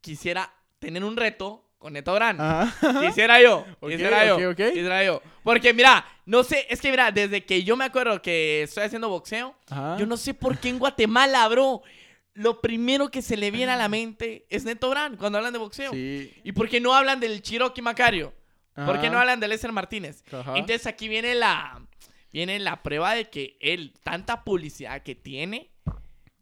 [0.00, 2.40] quisiera tener un reto con Neto Brand.
[2.40, 3.00] Ajá.
[3.06, 5.22] Quisiera yo, quisiera yo, quisiera yo.
[5.42, 9.08] Porque mira, no sé, es que mira, desde que yo me acuerdo que estoy haciendo
[9.08, 9.96] boxeo, Ajá.
[9.98, 11.82] yo no sé por qué en Guatemala, bro,
[12.34, 15.58] lo primero que se le viene a la mente es Neto Brand cuando hablan de
[15.58, 15.92] boxeo.
[15.92, 16.32] Sí.
[16.44, 18.34] ¿Y por qué no hablan del Cherokee Macario?
[18.74, 19.10] ¿Por qué Ajá.
[19.10, 20.22] no hablan de Lester Martínez?
[20.30, 20.52] Ajá.
[20.56, 21.80] Entonces aquí viene la,
[22.30, 25.70] viene la prueba de que él, tanta publicidad que tiene,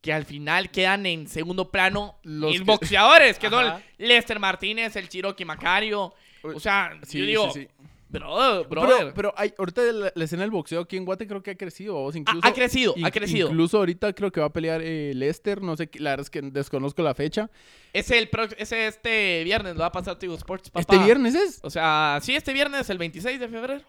[0.05, 3.77] que al final quedan en segundo plano Los mis que- boxeadores, que Ajá.
[3.77, 6.13] son Lester Martínez, el Cherokee Macario.
[6.43, 7.69] O sea, Sí, yo digo, sí, sí.
[8.11, 8.97] brother, brother.
[8.99, 11.57] Pero, pero hay, ahorita la, la escena del boxeo aquí en Guate creo que ha
[11.57, 11.95] crecido.
[11.95, 13.49] vos, Ha- incluso, ha crecido, ha crecido.
[13.49, 15.63] Incluso ahorita creo que va a pelear eh, Lester.
[15.63, 17.51] No sé, la verdad es que desconozco la fecha.
[17.95, 20.81] Ese, el pro- ese este viernes lo va a pasar Tigo Sports, papá.
[20.81, 21.61] ¿Este viernes es?
[21.63, 23.83] O sea, sí, este viernes, el 26 de febrero.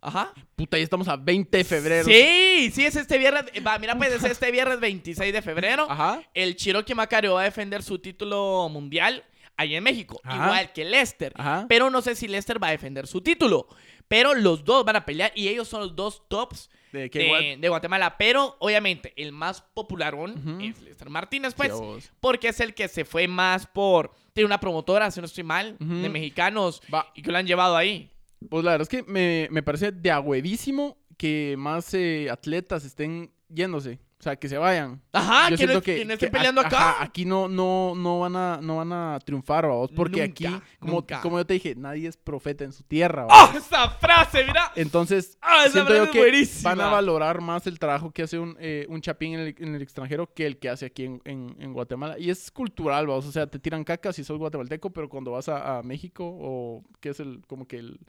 [0.00, 0.32] Ajá.
[0.56, 2.04] Puta, ya estamos a 20 de febrero.
[2.04, 3.44] Sí, sí, es este viernes.
[3.66, 5.86] Va, mira, pues es este viernes 26 de febrero.
[5.90, 6.22] Ajá.
[6.34, 9.24] El Cherokee Macario va a defender su título mundial
[9.56, 10.44] ahí en México, Ajá.
[10.44, 11.32] igual que Lester.
[11.36, 11.66] Ajá.
[11.68, 13.66] Pero no sé si Lester va a defender su título.
[14.06, 18.16] Pero los dos van a pelear y ellos son los dos tops De Guatemala.
[18.16, 20.64] Pero obviamente el más popularón Ujú.
[20.64, 21.72] es Lester Martínez, pues.
[22.20, 24.12] Porque es el que se fue más por.
[24.32, 27.10] Tiene una promotora, si no estoy mal, de mexicanos Va.
[27.14, 28.08] y que lo han llevado ahí.
[28.48, 32.84] Pues la verdad es que me, me parece de a huevísimo que más eh, atletas
[32.84, 33.98] estén yéndose.
[34.20, 35.00] O sea, que se vayan.
[35.12, 36.90] Ajá, Yo que no, estén peleando a- acá.
[36.90, 39.92] ajá, aquí no, no, no, van a, no van a triunfar, vamos.
[39.94, 41.20] Porque Nunca, aquí, como, nunca.
[41.20, 43.28] como yo te dije, nadie es profeta en su tierra.
[43.30, 43.46] ¡Ah!
[43.46, 43.64] vamos.
[43.64, 44.72] ¡Esa frase, mira!
[44.74, 46.70] Entonces, ¡Ah, esa siento frase yo que buenísima!
[46.74, 49.74] van a valorar más el trabajo que hace un, eh, un chapín en el, en
[49.76, 52.18] el extranjero que el que hace aquí en, en- en Guatemala.
[52.18, 53.24] Y es cultural, vamos.
[53.24, 56.82] O sea, te tiran caca si sos guatemalteco, pero cuando vas a, a México, o
[57.00, 58.00] que es el como que el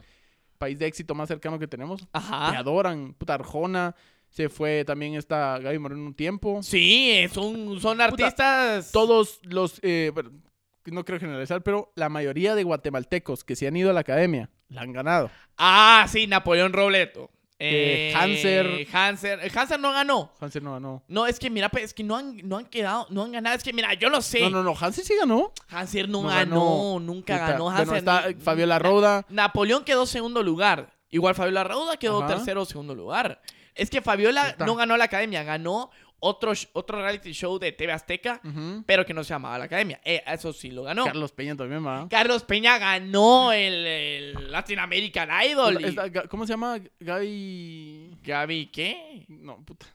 [0.60, 2.58] país de éxito más cercano que tenemos, te Ajá.
[2.60, 3.13] adoran.
[3.15, 3.95] Puta Arjona,
[4.30, 6.62] se fue también esta Gaby Moreno un tiempo.
[6.62, 8.91] Sí, son, son artistas.
[8.91, 10.32] Todos los, eh, bueno,
[10.86, 14.50] no creo generalizar, pero la mayoría de guatemaltecos que se han ido a la academia,
[14.67, 15.32] la han ganado.
[15.58, 17.32] Ah, sí, Napoleón Robleto.
[17.62, 18.88] Eh, Hanser.
[18.91, 19.52] Hanser.
[19.58, 20.32] Hanser no ganó.
[20.39, 21.04] Hansen no ganó.
[21.10, 23.56] No, es que mira, es que no han, no han quedado, no han ganado.
[23.58, 24.39] Es que mira, yo lo sé.
[24.41, 25.52] No, no, no, Hansen sí ganó.
[25.67, 27.00] Hanser no, No ganó, ganó.
[27.02, 27.63] nunca Puta, ganó.
[27.65, 29.26] bueno, Hanser está ni- Fabiola Roda.
[29.30, 30.89] Napoleón quedó segundo lugar.
[31.12, 32.36] Igual Fabiola Rauda quedó Ajá.
[32.36, 33.41] tercero o segundo lugar.
[33.76, 34.65] Es que Fabiola Puta.
[34.65, 35.89] no ganó la academia, ganó
[36.21, 38.41] otro, otro reality show de TV Azteca,
[38.86, 39.99] pero que no se llamaba la academia.
[40.03, 41.05] Eh, eso sí lo ganó.
[41.05, 42.08] Carlos Peña también va.
[42.10, 45.77] Carlos Peña ganó el, el Latin American Idol.
[45.84, 46.79] y- ¿Cómo se llama?
[46.99, 48.17] Gaby.
[48.23, 49.25] Gaby, ¿qué?
[49.29, 49.86] No, puta.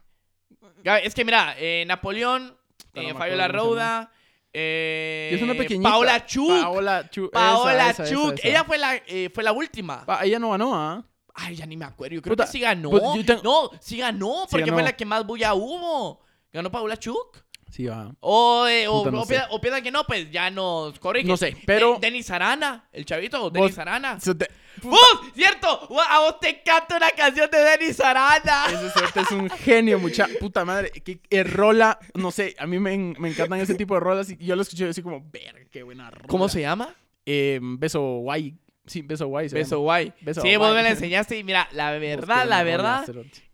[0.82, 2.56] Gaby- es que mira, eh, Napoleón,
[2.94, 4.10] eh, Fabiola Rauda,
[4.52, 5.90] eh, es una pequeñita.
[5.90, 6.48] Paola Chuk.
[6.48, 7.32] Paola Chuk.
[7.32, 8.34] Paola esa, esa, Chuk.
[8.38, 8.48] esa.
[8.48, 10.04] Ella fue la, eh, fue la última.
[10.22, 11.04] Ella no ganó, ¿ah?
[11.34, 12.14] Ay, ya ni me acuerdo.
[12.14, 12.90] Yo creo Puta, que sí ganó.
[12.90, 13.02] pues,
[13.42, 14.74] No, sí ganó, Sí porque ganó.
[14.76, 16.20] fue la que más bulla hubo.
[16.52, 17.42] Ganó Paula Chuk.
[17.70, 18.14] Sí, va.
[18.20, 19.30] O, eh, o, no o sé.
[19.34, 21.26] piensa, o piensa que no, pues ya nos corrige.
[21.26, 24.16] No sé, pero- De- Denis Arana, el chavito, Denis Arana.
[24.18, 24.48] Te-
[24.84, 25.34] ¡Uf!
[25.34, 25.88] ¡Cierto!
[26.08, 28.66] A vos te encanta una canción de Denis Arana.
[28.68, 30.90] Ese cerote es un genio, mucha puta madre.
[30.92, 34.36] Que, que rola, no sé, a mí me, me encantan ese tipo de rolas y
[34.36, 36.28] yo lo escuché así como, ver, qué buena rola.
[36.28, 36.94] ¿Cómo se llama?
[37.26, 38.54] Eh, beso guay.
[38.86, 39.48] Sí, beso guay.
[39.48, 40.12] Beso guay.
[40.20, 43.04] Beso sí, vos me la enseñaste y mira, la verdad, la verdad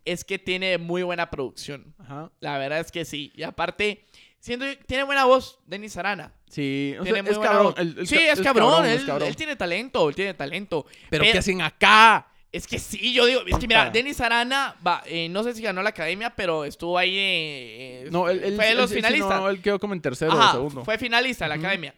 [0.04, 1.94] es que tiene muy buena producción.
[1.98, 2.30] Ajá.
[2.40, 3.32] La verdad es que sí.
[3.36, 4.04] Y aparte,
[4.40, 6.32] siento tiene buena voz, Denis Arana.
[6.48, 7.62] Sí, o sea, es cabrón.
[7.66, 7.74] voz.
[7.78, 9.28] el- el sí, es, cabrón, es él, cabrón.
[9.28, 10.84] él tiene talento, él tiene talento.
[11.08, 12.26] Pero, Pero- ¿qué hacen acá?
[12.52, 13.90] Es que sí, yo digo, es que mira.
[13.90, 17.16] Denis Arana, va, eh, no sé si ganó la academia, pero estuvo ahí.
[17.16, 19.40] eh, eh, No, él, él- fue de él- los sí, sí, finalistas.
[19.40, 20.84] no, él quedó como en tercero Ajá, o segundo.
[20.84, 21.94] fue finalista de la academia.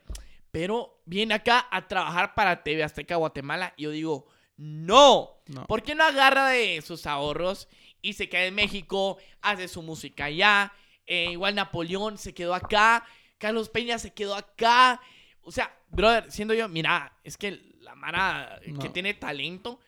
[0.53, 5.43] Pero viene acá a trabajar para TV Azteca Guatemala y yo digo, no.
[5.47, 5.67] No.
[5.67, 7.69] ¿Por qué no agarra de sus ahorros
[8.01, 10.73] y se queda en México, hace su música allá?
[11.07, 13.05] Eh, igual Napoleón se quedó acá,
[13.39, 15.01] Carlos Peña se quedó acá.
[15.41, 19.81] O sea, brother, siendo yo, mira, es que la Mara que tiene talento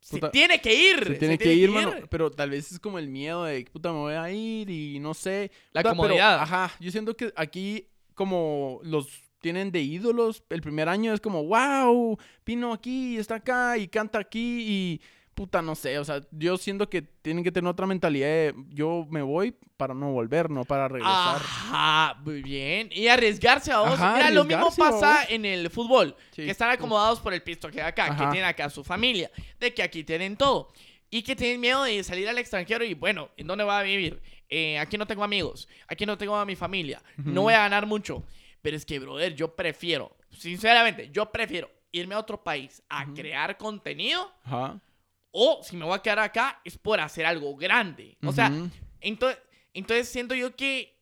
[0.00, 1.04] se tiene que ir.
[1.04, 1.92] Se tiene que ir, mano.
[2.10, 5.14] Pero tal vez es como el miedo de, puta, me voy a ir y no
[5.14, 5.50] sé.
[5.72, 6.40] La Puta, pero, comodidad.
[6.40, 11.44] ajá, yo siento que aquí como los tienen de ídolos, el primer año es como,
[11.44, 15.00] wow, Pino aquí, está acá y canta aquí y
[15.34, 19.06] puta, no sé, o sea, yo siento que tienen que tener otra mentalidad de yo
[19.08, 21.36] me voy para no volver, no para regresar.
[21.36, 22.88] Ajá, muy bien.
[22.90, 23.92] Y arriesgarse a vos.
[23.92, 26.16] Ajá, Mira, lo mismo pasa en el fútbol.
[26.32, 26.42] Sí.
[26.44, 28.30] Que están acomodados por el pisto que hay acá, que Ajá.
[28.30, 30.72] tienen acá su familia, de que aquí tienen todo.
[31.08, 34.20] Y que tienen miedo de salir al extranjero y bueno, ¿en dónde voy a vivir?
[34.50, 37.42] Eh, aquí no tengo amigos, aquí no tengo a mi familia, no Ujú.
[37.42, 38.24] voy a ganar mucho.
[38.62, 43.56] Pero es que, brother, yo prefiero, sinceramente, yo prefiero irme a otro país a crear
[43.56, 44.78] contenido Ajá.
[45.30, 48.16] o si me voy a quedar acá es por hacer algo grande.
[48.24, 48.52] O sea,
[49.00, 49.38] entonces,
[49.72, 50.98] entonces siento yo que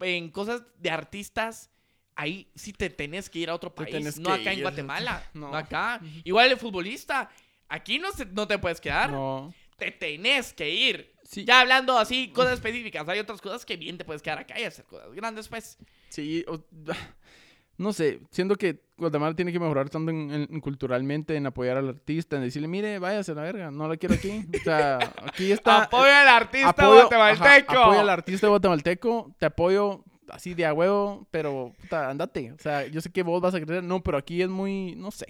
[0.00, 1.70] en cosas de artistas,
[2.14, 5.50] ahí sí te tenés que ir a otro país, no acá en Guatemala, no.
[5.50, 6.00] no, acá.
[6.24, 7.30] Igual el futbolista,
[7.68, 9.52] aquí no, se- no te puedes quedar, no.
[9.76, 11.13] te tenés que ir.
[11.24, 11.44] Sí.
[11.44, 14.64] Ya hablando así, cosas específicas, hay otras cosas que bien te puedes quedar acá y
[14.64, 15.78] hacer cosas grandes, pues.
[16.10, 16.60] Sí, o-
[17.78, 21.88] no sé, siento que Guatemala tiene que mejorar tanto en, en- culturalmente, en apoyar al
[21.88, 24.44] artista, en decirle, mire, váyase a la verga, no la quiero aquí.
[24.54, 25.84] O sea, aquí está.
[25.84, 27.72] Apoya al artista apoyo- guatemalteco.
[27.72, 32.52] ajá, apoyo al artista guatemalteco, te apoyo así de a huevo, pero puta, andate.
[32.52, 35.10] O sea, yo sé que vos vas a crecer, no, pero aquí es muy, no
[35.10, 35.26] sé.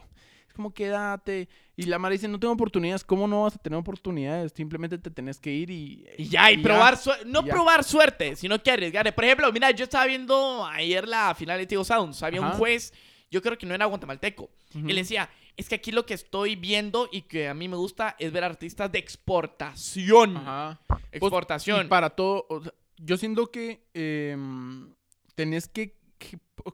[0.54, 1.48] Como quédate.
[1.76, 3.02] Y la Mara dice, no tengo oportunidades.
[3.02, 4.52] ¿Cómo no vas a tener oportunidades?
[4.52, 6.06] Simplemente te tenés que ir y...
[6.16, 7.24] Y ya, y, probar suerte.
[7.26, 7.52] No y ya.
[7.52, 9.12] probar suerte, sino que arriesgar.
[9.14, 12.22] Por ejemplo, mira, yo estaba viendo ayer la final de Tigo Sounds.
[12.22, 12.92] Había un juez,
[13.30, 14.50] yo creo que no era guatemalteco.
[14.74, 14.88] Ujú.
[14.88, 18.14] Él decía, es que aquí lo que estoy viendo y que a mí me gusta
[18.18, 20.36] es ver artistas de exportación.
[20.36, 20.80] Ajá.
[21.12, 21.86] Exportación.
[21.86, 24.94] Y para todo, o sea, yo siento que em,
[25.34, 25.96] tenés que-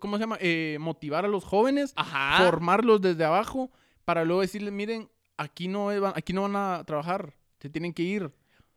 [0.01, 0.39] ¿cómo se llama?
[0.41, 2.45] Eh, motivar a los jóvenes, Ajá.
[2.45, 3.71] formarlos desde abajo,
[4.05, 8.03] para luego decirles, miren, aquí no, van- aquí no van a trabajar, se tienen que
[8.03, 8.31] ir.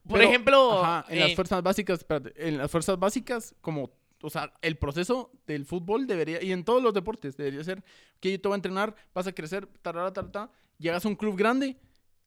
[0.07, 3.91] Por Pero, ejemplo, Ajá, en las eh, fuerzas básicas, espérate, en las fuerzas básicas, como,
[4.21, 7.83] o sea, el proceso del fútbol debería, y en todos los deportes, debería ser,
[8.19, 11.37] que yo te voy a entrenar, vas a crecer, tarara, tarara, llegas a un club
[11.37, 11.77] grande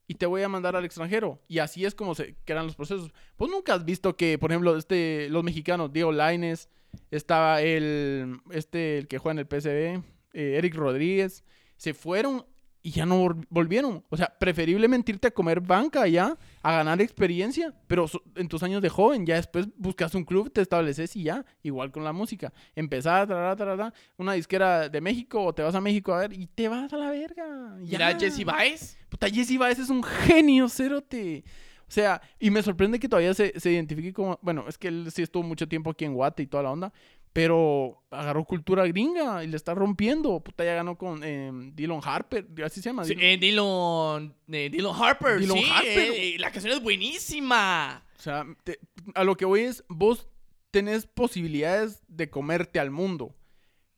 [0.08, 1.42] y te voy a mandar al extranjero.
[1.48, 3.12] Y así es como se crean los procesos.
[3.36, 6.68] Pues nunca has visto que, por ejemplo, este, los mexicanos, Diego Laines,
[7.10, 11.44] estaba el, este, el que juega en el PSV, eh, Eric Rodríguez,
[11.76, 12.44] se fueron
[12.82, 14.04] y ya no vol- volvieron.
[14.10, 18.06] O sea, preferiblemente irte a comer banca allá, a ganar experiencia, pero
[18.36, 21.90] en tus años de joven, ya después buscas un club, te estableces y ya, igual
[21.90, 22.52] con la música.
[22.76, 26.46] Empezás, tarara, tarara, una disquera de México o te vas a México a ver y
[26.46, 27.74] te vas a la verga.
[27.80, 28.18] mira, ya.
[28.20, 28.96] Jesse Baez.
[29.08, 31.42] Puta, Jesse Baez es un genio, cerote.
[31.88, 34.38] O sea, y me sorprende que todavía se, se identifique como...
[34.42, 36.92] Bueno, es que él sí estuvo mucho tiempo aquí en Guate y toda la onda,
[37.32, 40.40] pero agarró cultura gringa y le está rompiendo.
[40.40, 43.04] Puta, ya ganó con eh, Dylan Harper, así se llama.
[43.04, 45.38] Sí, Dylan- eh, Dylan, eh, Dylan Harper.
[45.38, 46.12] Dylan sí, Harper.
[46.16, 48.04] eh, la canción es buenísima.
[48.18, 48.80] O sea, te-
[49.14, 50.26] a lo que voy es, vos
[50.70, 53.34] tenés posibilidades de comerte al mundo,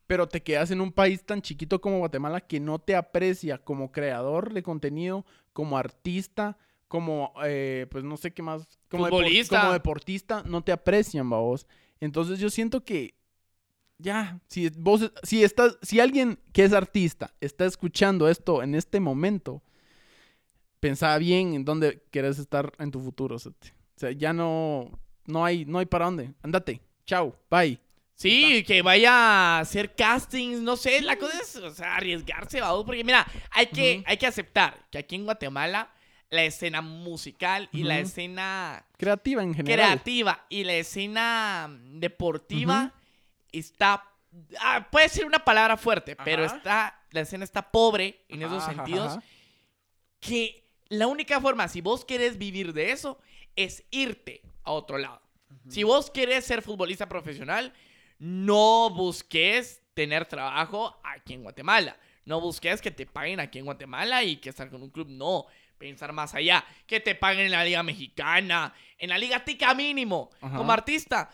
[0.05, 3.91] pero te quedas en un país tan chiquito como Guatemala que no te aprecia como
[3.91, 6.57] creador de contenido, como artista,
[6.89, 9.61] como, eh, pues no sé qué más, como, depor- Futbolista.
[9.61, 11.65] como deportista, no te aprecian, vos.
[12.01, 13.13] Entonces yo siento que
[13.97, 18.99] ya, si vos, si estás, si alguien que es artista está escuchando esto en este
[18.99, 19.61] momento,
[20.79, 23.35] pensá bien en dónde querés estar en tu futuro.
[23.35, 23.39] O
[23.95, 24.89] sea, ya no,
[25.25, 26.33] no hay, no hay para dónde.
[26.41, 26.81] Andate.
[27.05, 27.35] Chao.
[27.49, 27.79] Bye.
[28.15, 32.83] Sí, que vaya a hacer castings, no sé, la cosa es, o sea, arriesgarse, vamos,
[32.83, 34.03] porque mira, hay que, Ujú.
[34.07, 35.89] hay que aceptar que aquí en Guatemala
[36.29, 39.87] la escena musical y la escena Creativa en general.
[39.87, 42.93] creativa y la escena deportiva
[43.51, 44.03] está...
[44.61, 46.95] ah, puede ser una palabra fuerte, pero está...
[47.11, 49.07] La escena está pobre en esos Ajá, sentidos.
[49.13, 49.23] ajá.
[50.19, 53.19] Que la única forma, si vos querés vivir de eso,
[53.55, 55.19] es irte a otro lado.
[55.67, 57.73] Si vos querés ser futbolista profesional,
[58.19, 61.97] no busques tener trabajo aquí en Guatemala.
[62.25, 65.07] No busques que te paguen aquí en Guatemala y que estar con un club.
[65.09, 65.47] No,
[65.79, 66.63] pensar más allá.
[66.85, 70.57] Que te paguen en la Liga Mexicana, en la Liga Tica mínimo, Ajá.
[70.57, 71.31] como artista.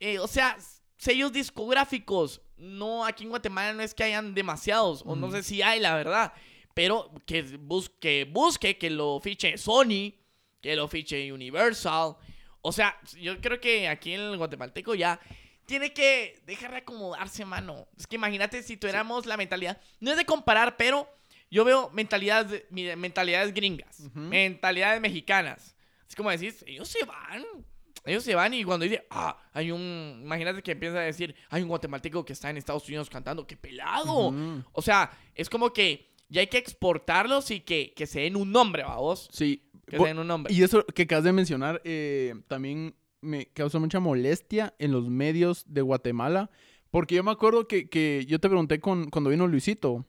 [0.00, 0.56] Eh, o sea,
[0.96, 2.40] sellos discográficos.
[2.56, 5.94] No, aquí en Guatemala no es que hayan demasiados, o no sé si hay, la
[5.94, 6.32] verdad.
[6.74, 10.14] Pero que busque, busque que lo fiche Sony,
[10.60, 12.16] que lo fiche Universal.
[12.62, 15.20] O sea, yo creo que aquí en el guatemalteco ya
[15.66, 17.86] tiene que dejar de acomodarse, mano.
[17.96, 19.80] Es que imagínate si tuviéramos la mentalidad.
[20.00, 21.08] No es de comparar, pero
[21.50, 25.74] yo veo mentalidades, mentalidades gringas, mentalidades mexicanas.
[26.06, 27.44] Así como decís, ellos se van.
[28.04, 30.20] Ellos se van y cuando dice, ah, hay un.
[30.22, 33.56] Imagínate que empieza a decir, hay un guatemalteco que está en Estados Unidos cantando, qué
[33.56, 34.32] pelado.
[34.72, 38.52] O sea, es como que ya hay que exportarlos y que, que se den un
[38.52, 39.28] nombre, vamos.
[39.32, 39.62] Sí.
[39.86, 40.52] Que se den un nombre.
[40.52, 45.64] Y eso que acabas de mencionar eh, también me causó mucha molestia en los medios
[45.66, 46.50] de Guatemala.
[46.90, 50.06] Porque yo me acuerdo que, que yo te pregunté con, cuando vino Luisito,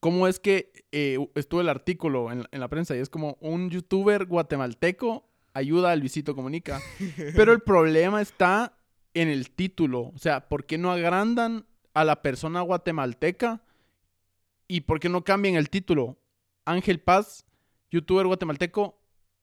[0.00, 3.70] cómo es que eh, estuvo el artículo en, en la prensa y es como un
[3.70, 6.80] youtuber guatemalteco ayuda a Luisito Comunica.
[7.36, 8.78] Pero el problema está
[9.14, 10.12] en el título.
[10.14, 13.62] O sea, ¿por qué no agrandan a la persona guatemalteca?
[14.66, 16.18] ¿Y por qué no cambian el título?
[16.64, 17.46] Ángel Paz,
[17.90, 19.00] youtuber guatemalteco,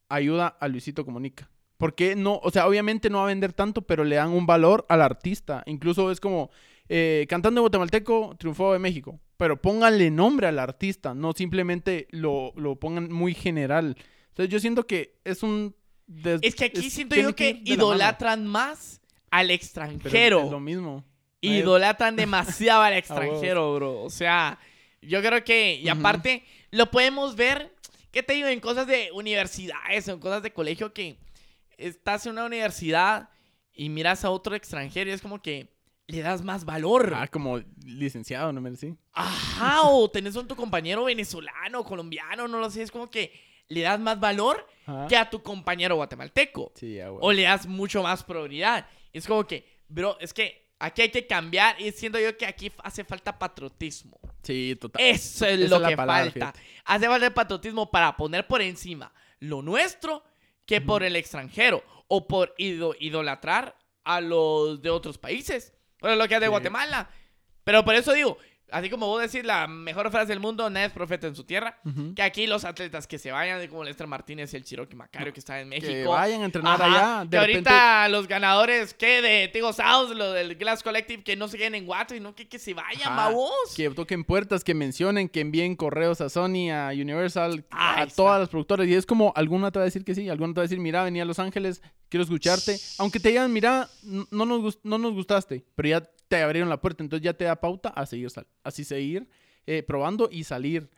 [0.10, 1.50] ayuda a Luisito Comunica.
[1.78, 2.40] ¿Por qué no?
[2.44, 5.62] O sea, obviamente no va a vender tanto, pero le dan un valor al artista.
[5.66, 6.50] Incluso es como,
[6.88, 9.20] eh, cantante guatemalteco triunfó de México.
[9.38, 13.98] Pero pónganle nombre al artista, no simplemente lo, lo pongan muy general.
[14.30, 15.76] Entonces yo siento que es un...
[16.08, 20.40] des- Es que aquí es- siento yo que idolatran más al Pero extranjero.
[20.46, 21.04] Es lo mismo.
[21.42, 24.02] Idolatran demasiado al extranjero, bro.
[24.04, 24.58] O sea,
[25.02, 27.76] yo creo que, y aparte, lo podemos ver,
[28.12, 28.48] ¿qué te digo?
[28.48, 31.18] En cosas de universidades, en cosas de colegio, que
[31.78, 33.30] estás en una universidad
[33.74, 35.74] y miras a otro extranjero y es como que
[36.08, 37.14] le das más valor.
[37.16, 38.94] Ah, como licenciado, no me decís.
[39.14, 43.32] Ajá, o tenés a tu compañero venezolano, colombiano, no lo sé, es como que
[43.68, 45.08] le das más valor Ajá.
[45.08, 46.72] que a tu compañero guatemalteco.
[46.76, 48.88] Sí, ah, O le das mucho más prioridad.
[49.12, 52.72] Es como que, bro, es que aquí hay que cambiar y siento yo que aquí
[52.84, 54.20] hace falta patriotismo.
[54.44, 55.02] Sí, total.
[55.04, 56.34] Eso es Esa lo es que palabra, falta.
[56.54, 56.60] fíjate.
[56.86, 60.24] Hace falta el patriotismo para poner por encima lo nuestro
[60.66, 65.74] que por el extranjero o por ido- idolatrar a los de otros países.
[66.00, 66.50] Bueno, lo que es de Sí.
[66.52, 67.10] Guatemala.
[67.64, 68.38] Pero por eso digo,
[68.72, 71.78] así como vos decís la mejor frase del mundo, nadie es profeta en su tierra.
[72.16, 75.40] Que aquí los atletas que se vayan, como Lester Martínez y el Cherokee Macario que
[75.40, 75.88] está en México.
[75.92, 77.30] Que vayan a entrenar Ajá, allá.
[77.30, 81.48] que repente, ahorita los ganadores, que de Tigo South, lo del Glass Collective, que no
[81.48, 83.52] se queden en Guate, sino que, que se vayan, Ajá, babos.
[83.76, 88.16] que toquen puertas, que mencionen, que envíen correos a Sony, a Universal, Ahí a está.
[88.16, 88.88] todas las productoras.
[88.88, 90.80] Y es como, alguna te va a decir que sí, alguna te va a decir,
[90.80, 92.78] mira, venía a Los Ángeles, quiero escucharte.
[92.98, 97.04] Aunque te digan, mira, no nos, no nos gustaste, pero ya te abrieron la puerta,
[97.04, 98.30] entonces ya te da pauta a seguir,
[98.64, 99.28] así seguir
[99.68, 100.90] eh, probando y salir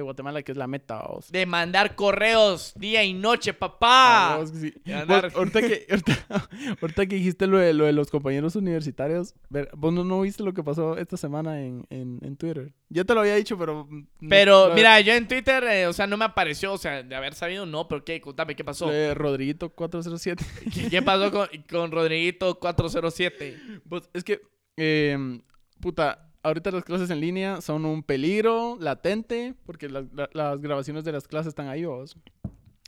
[0.00, 1.02] de Guatemala, que es la meta.
[1.08, 1.30] vos.
[1.30, 4.34] De mandar correos día y noche, papá.
[4.34, 4.72] Ah, vos sí.
[5.06, 6.48] Vos, ahorita, que, ahorita,
[6.80, 10.42] ahorita que dijiste lo de, lo de los compañeros universitarios, ver, vos no, no viste
[10.42, 12.72] lo que pasó esta semana en, en, en Twitter.
[12.88, 13.86] Ya te lo había dicho, pero...
[13.88, 17.02] mm, no- Pero mira, yo en Twitter, eh, o sea, no me apareció, o sea,
[17.02, 18.88] de haber sabido, no, pero qué, contame, ¿qué pasó?
[18.90, 20.44] de Rodriguito 407.
[20.72, 23.58] ¿Qué, qué pasó con, con Rodriguito 407?
[23.88, 24.40] Pues es que,
[24.76, 25.40] eh,
[25.80, 31.04] puta, ahorita las clases en línea son un peligro latente porque las, la- las grabaciones
[31.04, 32.16] de las clases están ahí, vos.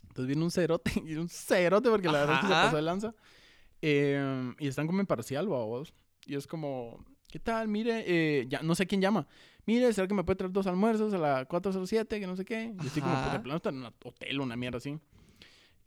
[0.07, 2.63] Entonces viene un cerote, y un cerote porque la verdad es que se Ajá.
[2.65, 3.13] pasó de lanza.
[3.81, 5.93] Eh, y están como en parcial, vos.
[6.25, 7.67] Y es como, ¿qué tal?
[7.67, 9.27] Mire, eh, ya no sé quién llama.
[9.65, 12.19] Mire, ¿será que me puede traer dos almuerzos a la 407?
[12.19, 12.73] Que no sé qué.
[12.83, 13.25] Y así como, Ajá.
[13.25, 14.97] porque plano está en un hotel, una mierda así.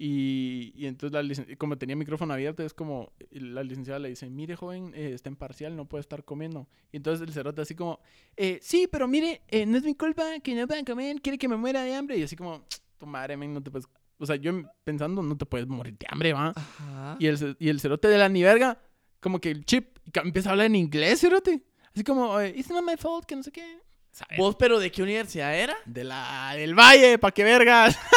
[0.05, 4.57] Y, y entonces, la como tenía micrófono abierto, es como la licenciada le dice: Mire,
[4.57, 6.67] joven, eh, está en parcial, no puede estar comiendo.
[6.91, 8.01] Y entonces el cerote, así como:
[8.37, 11.47] eh, Sí, pero mire, eh, no es mi culpa que no puedan comer, quiere que
[11.47, 12.17] me muera de hambre.
[12.17, 12.67] Y así como:
[12.99, 13.87] Tu madre, men, no te puedes.
[14.19, 14.51] O sea, yo
[14.83, 16.49] pensando, no te puedes morir de hambre, va.
[16.49, 17.17] Ajá.
[17.21, 18.83] Y el, y el cerote de la ni verga,
[19.21, 21.63] como que el chip, empieza a hablar en inglés, cerote.
[21.95, 23.79] Así como: eh, It's not my fault, que no sé qué.
[24.11, 24.37] ¿Sabes?
[24.37, 25.77] ¿Vos, pero de qué universidad era?
[25.87, 27.97] De la, del valle, pa' que vergas.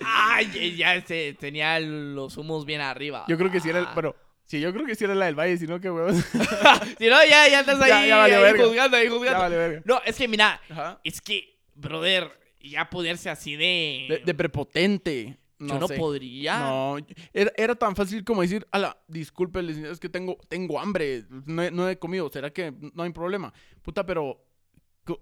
[0.00, 3.24] Ay, ya se, tenía los humos bien arriba.
[3.28, 3.86] Yo creo que sí era el.
[3.86, 4.14] Ah.
[4.46, 6.16] Sí, yo creo que sí era la del valle, sino que huevos.
[6.98, 8.64] si no, ya, ya estás ahí, Ya- ya valió ahí verga.
[8.66, 9.38] juzgando, ahí ya juzgando.
[9.40, 9.82] vale verga.
[9.86, 11.00] No, es que mira, Ajá.
[11.02, 14.06] es que, brother, ya ponerse así de...
[14.08, 15.38] De, de prepotente.
[15.58, 15.96] Yo no sé.
[15.96, 16.58] podría.
[16.58, 16.96] No,
[17.32, 19.60] era, era tan fácil como decir, ala, disculpe,
[19.90, 23.52] es que tengo, tengo hambre, no he, no he comido, ¿será que no hay problema?
[23.80, 24.44] Puta, pero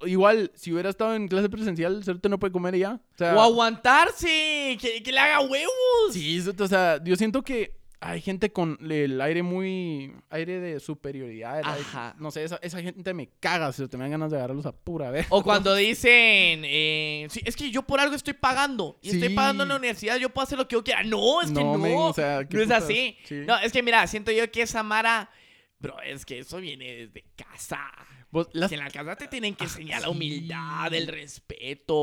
[0.07, 2.95] igual, si hubiera estado en clase presencial, el cerote no puede comer ya.
[3.14, 5.73] O sea, O aguantarse, que, que le haga huevos.
[6.12, 10.81] sí, cerote, o sea, yo siento que hay gente con el aire muy, aire de
[10.81, 11.59] superioridad.
[11.59, 12.16] aire- Ajá.
[12.18, 14.73] no sé, esa, esa gente me caga, se te me dan ganas de agarrarlos a
[14.73, 15.27] pura vez.
[15.31, 18.99] O cuando dicen, eh, sí, es que yo por algo estoy pagando.
[19.03, 21.05] Y estoy pagando en la universidad, yo puedo hacer lo que yo quiera.
[21.05, 21.79] No, es que no.
[21.79, 23.16] men, o sea, ¿qué no es así.
[23.25, 23.37] Sí.
[23.47, 25.31] No, es que mira, siento yo que esa Mara,
[25.83, 27.90] bro, es que eso viene desde casa.
[28.31, 30.12] Vos, las- en la casa te tienen que Ah, enseñar la sí.
[30.14, 31.95] humildad, el respeto.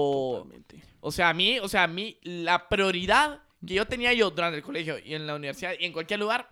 [0.44, 0.82] Totalmente.
[1.00, 4.58] O sea, a mí, o sea, a mí, la prioridad que yo tenía yo durante
[4.58, 6.50] el colegio y en la universidad y en cualquier lugar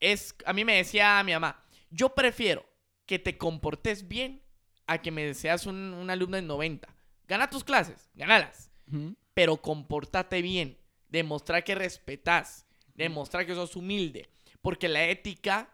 [0.00, 2.66] es, a mí me decía mi mamá, yo prefiero
[3.06, 4.42] que te comportes bien
[4.86, 6.88] a que me seas un, un alumno en 90.
[7.28, 9.16] Gana tus clases, ganalas, Ujú.
[9.34, 14.28] pero comportate bien, demostrar que respetas, demostrar que sos humilde,
[14.62, 15.70] porque la ética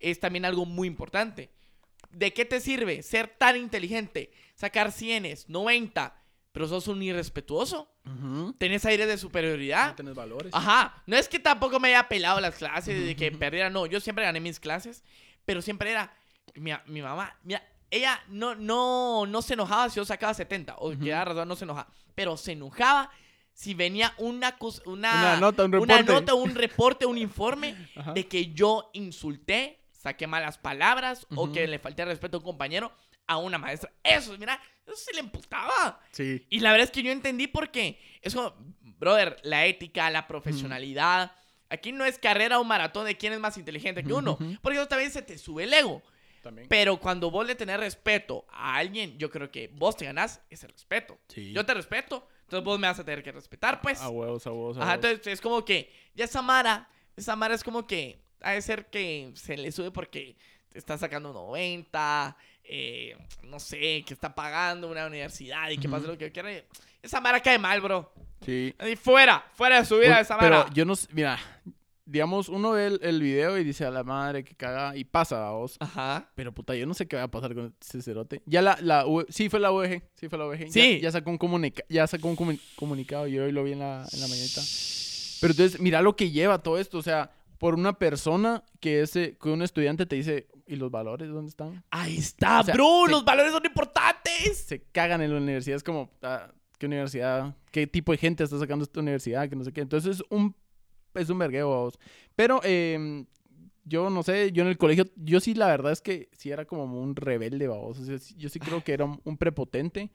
[0.00, 1.50] es también algo muy importante.
[2.10, 6.14] ¿De qué te sirve ser tan inteligente, sacar cienes, 90,
[6.52, 7.90] pero sos un irrespetuoso?
[8.06, 8.52] Ujú.
[8.58, 9.94] ¿Tenés aire de No superioridad?
[9.96, 10.52] tenés valores.
[10.54, 13.98] Ajá, no es que tampoco me haya pelado las clases, de que perdiera, no, yo
[14.00, 15.02] siempre gané mis clases,
[15.44, 16.14] pero siempre era,
[16.54, 20.96] mi, mi mamá, mira, ella no, no, no se enojaba si yo sacaba 70, o
[20.96, 23.10] que era razón no se enojaba, pero se enojaba
[23.52, 26.12] si venía una, una, Una nota, un una reporte.
[26.12, 28.12] nota, un reporte, un informe Ajá.
[28.12, 31.52] de que yo insulté, saqué malas palabras o Ujú.
[31.54, 32.92] que le falté respeto a un compañero,
[33.26, 33.90] a una maestra.
[34.02, 35.98] Eso, mira, eso se le emputaba.
[36.12, 36.46] Sí.
[36.50, 37.98] Y la verdad es que yo entendí por qué.
[38.20, 41.32] Es como, brother, la ética, la profesionalidad.
[41.70, 44.32] Aquí no es carrera o maratón de quién es más inteligente que uno.
[44.32, 44.58] Ujú.
[44.60, 46.02] Porque eso también se te sube el ego.
[46.42, 46.68] También.
[46.68, 50.66] Pero cuando vos le tenés respeto a alguien, yo creo que vos te ganás ese
[50.66, 51.18] respeto.
[51.28, 51.50] Sí.
[51.54, 54.02] Yo te respeto, entonces vos me vas a tener que respetar, pues.
[54.02, 55.04] A huevos, a huevos, a Ajá, huevos.
[55.06, 58.86] entonces es como que ya esa Mara, esa Mara es como que ha de ser
[58.86, 60.36] que se le sube porque
[60.70, 66.06] te está sacando 90, eh, no sé, que está pagando una universidad y que pase
[66.06, 66.50] lo que quiera.
[67.02, 68.12] Esa Mara cae mal, bro.
[68.44, 68.74] Sí.
[68.90, 70.64] Y fuera, fuera de su vida esa Mara.
[70.64, 71.38] pero yo no sé, mira,
[72.06, 75.46] digamos, uno ve el, el video y dice a la madre que caga y pasa
[75.46, 75.76] a vos.
[75.80, 76.30] Ajá.
[76.34, 78.42] Pero puta, yo no sé qué va a pasar con ese cerote.
[78.46, 80.70] Ya la, la sí fue la UEG, sí fue la UEG.
[80.72, 80.94] Sí.
[80.96, 83.78] Ya, ya sacó un, comunica ya sacó un comu- comunicado, yo hoy lo vi en
[83.78, 84.60] la, en la mañanita.
[85.40, 87.30] Pero entonces, mira lo que lleva todo esto, o sea,
[87.64, 91.82] por una persona que ese, que un estudiante te dice, ¿y los valores dónde están?
[91.90, 93.04] Ahí está, O sea, bro.
[93.06, 94.58] se- Los valores son importantes.
[94.66, 97.56] Se cagan en la universidad, es como, ah, ¿qué universidad?
[97.70, 99.48] ¿Qué tipo de gente está sacando esta universidad?
[99.48, 99.80] Que no sé qué.
[99.80, 100.54] Entonces, es un,
[101.14, 101.90] es un vergueo.
[102.36, 103.24] Pero, eh,
[103.86, 106.66] yo no sé, yo en el colegio, yo sí, la verdad es que sí era
[106.66, 107.98] como un rebelde, vamos.
[107.98, 110.10] O sea, yo sí creo que era un, prepotente.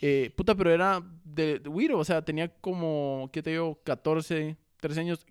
[0.00, 3.80] Eh, puta, pero era de, de o sea, tenía como, ¿qué te digo?
[3.82, 5.26] 14, 13 años,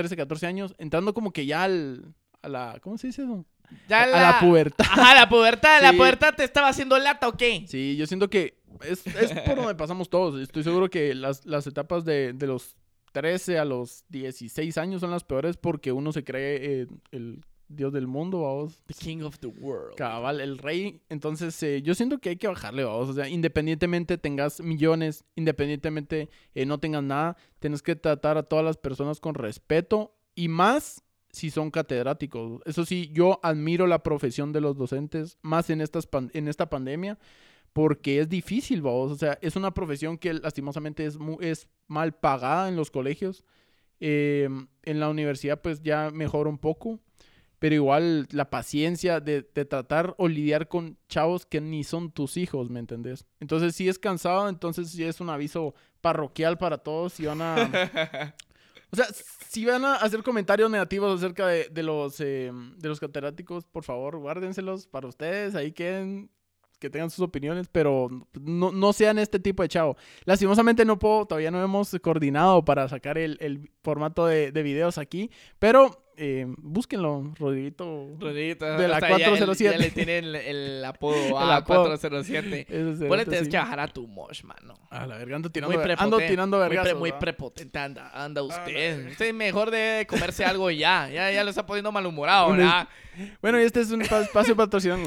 [0.00, 3.44] 13, 14 años, entrando como que ya al, a la, ¿cómo se dice eso?
[3.88, 4.86] Ya a la pubertad.
[4.90, 5.82] Ajá, la pubertad.
[5.82, 7.64] ¿La pubertad te estaba haciendo lata o qué?
[7.68, 10.40] Sí, yo siento que es, es por donde pasamos todos.
[10.40, 12.76] Estoy seguro que las, las etapas de, de los
[13.12, 17.92] 13 a los 16 años son las peores porque uno se cree eh, el dios
[17.92, 18.82] del mundo, vamos.
[18.86, 19.94] The king of the world.
[19.96, 21.00] Cabal, el rey.
[21.08, 23.08] Entonces, eh, yo siento que hay que bajarle, vamos.
[23.08, 28.64] O sea, independientemente tengas millones, independientemente eh, no tengas nada, tienes que tratar a todas
[28.64, 32.60] las personas con respeto y más si son catedráticos.
[32.64, 37.18] Eso sí, yo admiro la profesión de los docentes, más en, estas en esta pandemia,
[37.72, 39.12] porque es difícil, vamos.
[39.12, 43.44] O sea, es una profesión que lastimosamente es, mu- es mal pagada en los colegios.
[44.00, 44.48] Eh,
[44.82, 46.98] en la universidad, pues ya mejora un poco.
[47.60, 52.36] Pero igual la paciencia de, de tratar o lidiar con chavos que ni son tus
[52.36, 53.26] hijos, ¿me entendés?
[53.38, 57.12] Entonces, si es cansado, entonces sí es un aviso parroquial para todos.
[57.12, 58.34] Si van a.
[58.92, 59.06] O sea,
[59.48, 63.84] si van a hacer comentarios negativos acerca de, de los, eh, de los catedráticos, por
[63.84, 65.54] favor, guárdenselos para ustedes.
[65.54, 66.28] Ahí queden,
[66.80, 68.08] que tengan sus opiniones, pero
[68.40, 69.96] no, no sean este tipo de chavo.
[70.24, 74.98] Lastimosamente no puedo, todavía no hemos coordinado para sacar el, el formato de, de videos
[74.98, 78.08] aquí, pero eh, búsquenlo, Rodriguito.
[78.18, 79.72] Rodriguito, De la hasta ya- 407.
[79.78, 81.84] Ya, le tienen el, el apodo a apodo.
[81.84, 82.66] 407.
[82.68, 83.56] Ese Vos le cerote, tenés sí.
[83.56, 84.74] a tu mosh, mano.
[84.90, 89.08] A la verga, ando tirando, Muy ando tirando muy, pre- muy prepotente anda, anda usted.
[89.12, 91.08] Usted mejor de comerse algo ya.
[91.08, 92.86] Ya, ya lo está poniendo malhumorado, ¿verdad?
[93.40, 95.00] Bueno, y este es un pa- espacio patrocinado.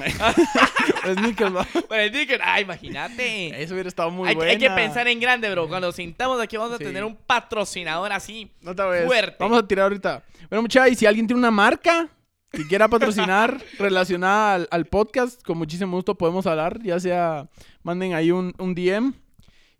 [1.03, 1.67] Sneakers, ¿va?
[1.89, 3.61] Pero el Dicker, ah, imagínate.
[3.61, 4.51] Eso hubiera estado muy Hay, bueno.
[4.51, 5.67] hay que pensar en grande, bro.
[5.67, 6.83] Cuando sintamos aquí vamos a Sí.
[6.83, 8.51] tener un patrocinador así.
[8.61, 9.05] No te vayas.
[9.05, 9.35] Fuerte.
[9.39, 10.23] Vamos a tirar ahorita.
[10.49, 12.09] Bueno, muchachos, y si alguien tiene una marca
[12.51, 16.79] que quiera patrocinar relacionada al, al podcast, con muchísimo gusto podemos hablar.
[16.83, 17.49] Ya sea,
[17.83, 19.13] manden ahí un, un DM.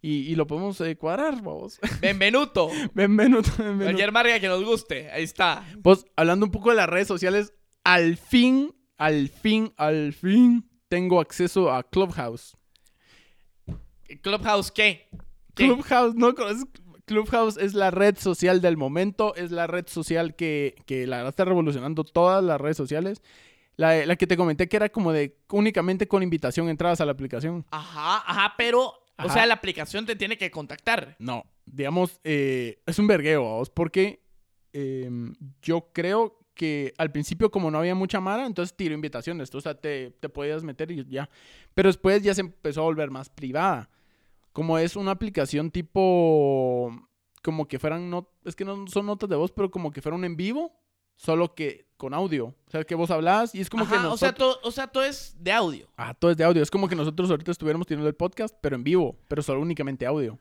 [0.01, 1.79] y, y lo podemos eh, cuadrar, vamos.
[2.01, 2.69] Benvenuto.
[2.93, 3.85] Bienvenido, bienvenido.
[3.85, 5.09] Cualquier marca que nos guste.
[5.11, 5.63] Ahí está.
[5.81, 7.53] Pues hablando un poco de las redes sociales,
[7.85, 12.55] al fin, al fin, al fin tengo acceso a Clubhouse.
[14.21, 15.09] ¿Clubhouse qué?
[15.55, 15.65] ¿Qué?
[15.65, 16.67] Clubhouse, ¿no conoces?
[17.05, 21.45] Clubhouse es la red social del momento, es la red social que, que la está
[21.45, 23.23] revolucionando todas las redes sociales.
[23.75, 27.13] La, la que te comenté que era como de únicamente con invitación entradas a la
[27.13, 27.65] aplicación.
[27.71, 31.15] Ajá, ajá, pero, o sea, la aplicación te tiene que contactar.
[31.17, 34.21] No, digamos, eh, es un vergueo, vamos, porque
[34.73, 35.09] eh,
[35.63, 39.75] yo creo que al principio como no había mucha mara, entonces tiró invitaciones, o sea,
[39.75, 41.29] te, te podías meter y ya.
[41.73, 43.89] Pero después ya se empezó a volver más privada.
[44.51, 46.91] Como es una aplicación tipo,
[47.41, 50.23] como que fueran, no, es que no son notas de voz, pero como que fueran
[50.25, 50.71] en vivo,
[51.15, 52.47] solo que con audio.
[52.67, 54.59] O sea, que vos hablás y es como que Ajá, o, sea, nosotros...
[54.59, 55.87] todo, o sea, todo es de audio.
[55.97, 56.61] Ah, todo es de audio.
[56.61, 60.05] Es como que nosotros ahorita estuviéramos teniendo el podcast, pero en vivo, pero solo únicamente
[60.05, 60.37] audio.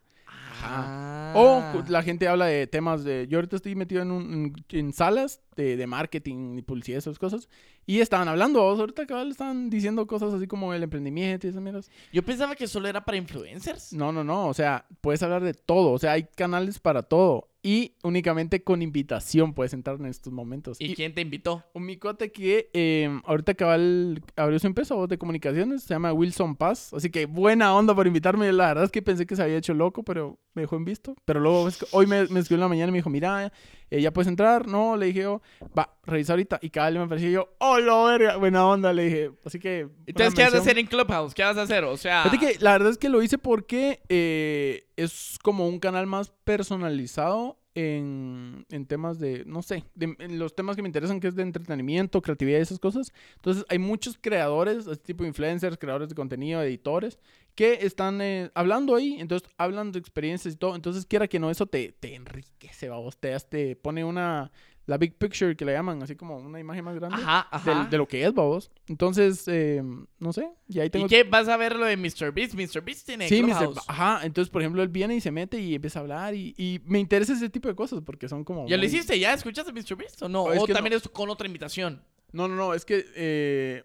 [0.62, 1.21] Ah.
[1.34, 3.26] O cu- la gente habla de temas de...
[3.28, 4.32] Yo ahorita estoy metido en, un-
[4.70, 7.48] en, en salas de, de marketing y publicidad, esas cosas.
[7.86, 11.62] Y estaban hablando, vos, ahorita cabal estaban diciendo cosas así como el emprendimiento y esas
[11.62, 11.90] mierdas.
[12.12, 13.92] Yo pensaba que solo era para influencers.
[13.92, 14.48] No, no, no.
[14.48, 15.92] O sea, puedes hablar de todo.
[15.92, 17.48] O sea, hay canales para todo.
[17.64, 20.78] Y únicamente con invitación puedes entrar en estos momentos.
[20.80, 21.64] ¿Y, quién te invitó?
[21.74, 26.12] Un mi cuate que eh, ahorita cabal abrió su empresa voz de comunicaciones, se llama
[26.12, 26.92] Wilson Paz.
[26.92, 28.52] Así que buena onda por invitarme.
[28.52, 31.14] La verdad es que pensé que se había hecho loco, pero me dejó en visto.
[31.24, 33.52] Pero luego hoy me, me escribió en la mañana y me dijo, mira,
[33.92, 34.66] eh, ya puedes entrar.
[34.66, 35.42] No, le dije yo,
[35.76, 36.58] va, revisa ahorita.
[36.62, 39.30] Y cabal me pareció yo, oh, lo verga, buena onda, le dije.
[39.44, 39.86] Así que...
[40.06, 41.34] Entonces, ¿qué vas a hacer en Clubhouse?
[41.34, 41.84] ¿Qué vas a hacer?
[41.84, 42.24] O sea...
[42.40, 47.58] Que la verdad es que lo hice porque eh, es como un canal más personalizado
[47.74, 51.34] en, en temas de, no sé, de- en los temas que me interesan, que es
[51.34, 53.12] de entretenimiento, creatividad y esas cosas.
[53.36, 57.18] Entonces hay muchos creadores, este tipo de influencers, creadores de contenido, editores,
[57.54, 60.74] que están eh, hablando ahí, entonces hablan de experiencias y todo.
[60.74, 64.50] Entonces quiera que no, eso te, te enriquece, vamos, te, te pone una,
[64.86, 67.16] la big picture que le llaman, así como una imagen más grande.
[67.16, 67.86] Ajá, ajá.
[67.90, 68.70] de lo que es, vamos.
[68.88, 69.82] Entonces, eh,
[70.18, 71.24] no sé, y ahí tengo ¿Y qué?
[71.24, 72.32] ¿Vas a ver lo de Mr.
[72.32, 72.54] Beast?
[72.54, 72.82] Mr.
[72.82, 73.72] Beast tiene Sí, Mr.
[73.86, 76.80] Ajá, entonces, por ejemplo, él viene y se mete y empieza a hablar y, y
[76.84, 78.66] me interesa ese tipo de cosas porque son como...
[78.66, 79.18] ¿Ya lo hiciste?
[79.18, 79.96] ¿Ya escuchaste Mr.
[79.96, 80.46] Beast o no?
[80.46, 82.02] No, es ¿O también es con otra invitación?
[82.32, 83.04] No, no, no, es que...
[83.14, 83.84] Eh,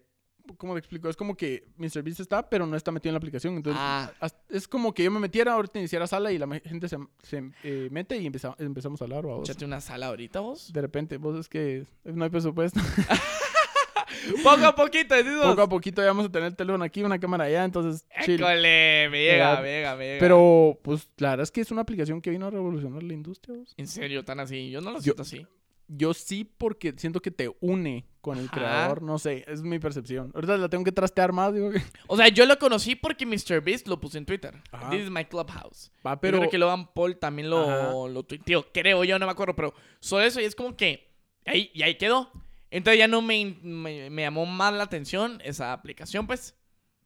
[0.56, 1.08] ¿Cómo te explico?
[1.08, 2.02] Es como que Mr.
[2.02, 3.54] Beast está, pero no está metido en la aplicación.
[3.56, 4.10] Entonces, Ah.
[4.48, 7.88] es como que yo me metiera, ahorita iniciara sala y la gente se, se, eh,
[7.90, 9.26] mete y empeza- empezamos a hablar.
[9.26, 9.48] ¿va vos?
[9.48, 10.72] Échate una sala ahorita vos.
[10.72, 12.80] De repente, vos es que no hay presupuesto.
[14.42, 15.46] Poco a poquito, decís vos.
[15.46, 18.04] Poco a poquito ya vamos a tener el teléfono aquí, una cámara allá, entonces...
[18.26, 20.20] École, me llega, me llega, me llega.
[20.20, 23.56] Pero, pues, la verdad es que es una aplicación que vino a revolucionar la industria.
[23.58, 23.74] vos.
[23.76, 24.70] En serio, tan así.
[24.70, 25.46] Yo no lo Yo- siento así.
[25.88, 28.54] Yo sí porque siento que te une con el Ajá.
[28.54, 30.30] creador, no sé, es mi percepción.
[30.34, 31.70] Ahorita la tengo que trastear más, digo.
[32.06, 33.60] O sea, yo lo conocí porque Mr.
[33.62, 34.54] Beast lo puso en Twitter.
[34.70, 34.90] Ajá.
[34.90, 35.90] This is my clubhouse.
[36.06, 36.38] Va, Pero pero...
[36.40, 38.66] creo que Logan Paul también lo, lo tuiteó.
[38.72, 39.56] Creo yo, no me acuerdo.
[39.56, 41.10] Pero solo eso y es como que
[41.46, 42.30] ahí, y ahí quedó.
[42.70, 46.54] Entonces ya no me, me, me llamó más la atención esa aplicación, pues.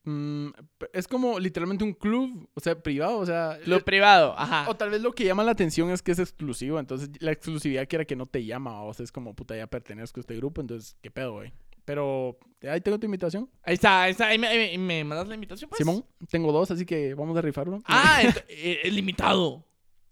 [0.05, 0.49] Mm,
[0.93, 3.59] es como literalmente un club, o sea, privado, o sea...
[3.65, 4.69] Club eh, privado, ajá.
[4.69, 7.87] o tal vez lo que llama la atención es que es exclusivo, entonces la exclusividad
[7.89, 10.61] quiera que no te llama, o sea, es como, puta, ya pertenezco a este grupo,
[10.61, 11.53] entonces, ¿qué pedo, güey?
[11.85, 12.39] Pero
[12.71, 13.51] ahí tengo tu invitación.
[13.65, 14.29] Ahí está, ahí está.
[14.29, 15.79] Ahí me, ahí me mandas la invitación, pues.
[15.79, 17.83] Simón, tengo dos, así que vamos a rifar uno.
[17.87, 19.67] Ah, ent- eh, es limitado.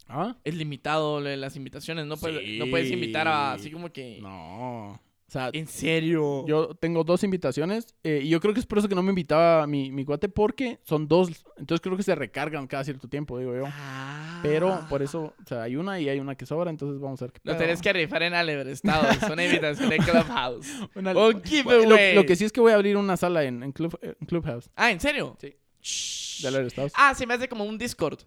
[0.09, 0.37] ¿Ah?
[0.43, 2.07] Es limitado las invitaciones.
[2.07, 2.59] No puedes, Sí.
[2.59, 4.19] no puedes invitar a así como que.
[4.21, 5.01] No.
[5.31, 6.45] O sea, En serio.
[6.49, 9.11] Yo tengo dos invitaciones eh, y yo creo que es por eso que no me
[9.11, 11.29] invitaba mi, mi cuate porque son dos.
[11.57, 13.63] Entonces creo que se recargan cada cierto tiempo, digo yo.
[13.69, 14.41] Ah.
[14.43, 17.27] Pero por eso, o sea, hay una y hay una que sobra, entonces vamos a
[17.27, 17.63] ver qué Lo pedo.
[17.63, 19.09] tenés que rifar en Alebrestado.
[19.09, 20.67] Es una invitación de Clubhouse.
[20.97, 22.15] Una- Un Bueno, giveaway.
[22.15, 24.17] lo, lo que sí es que voy a abrir una sala en, en, Club, en
[24.27, 24.69] Clubhouse.
[24.75, 25.37] Ah, ¿en serio?
[25.41, 25.55] Sí.
[25.81, 26.43] Shh.
[26.43, 26.93] De Alert Estados.
[26.97, 28.19] Ah, se me hace como un Discord.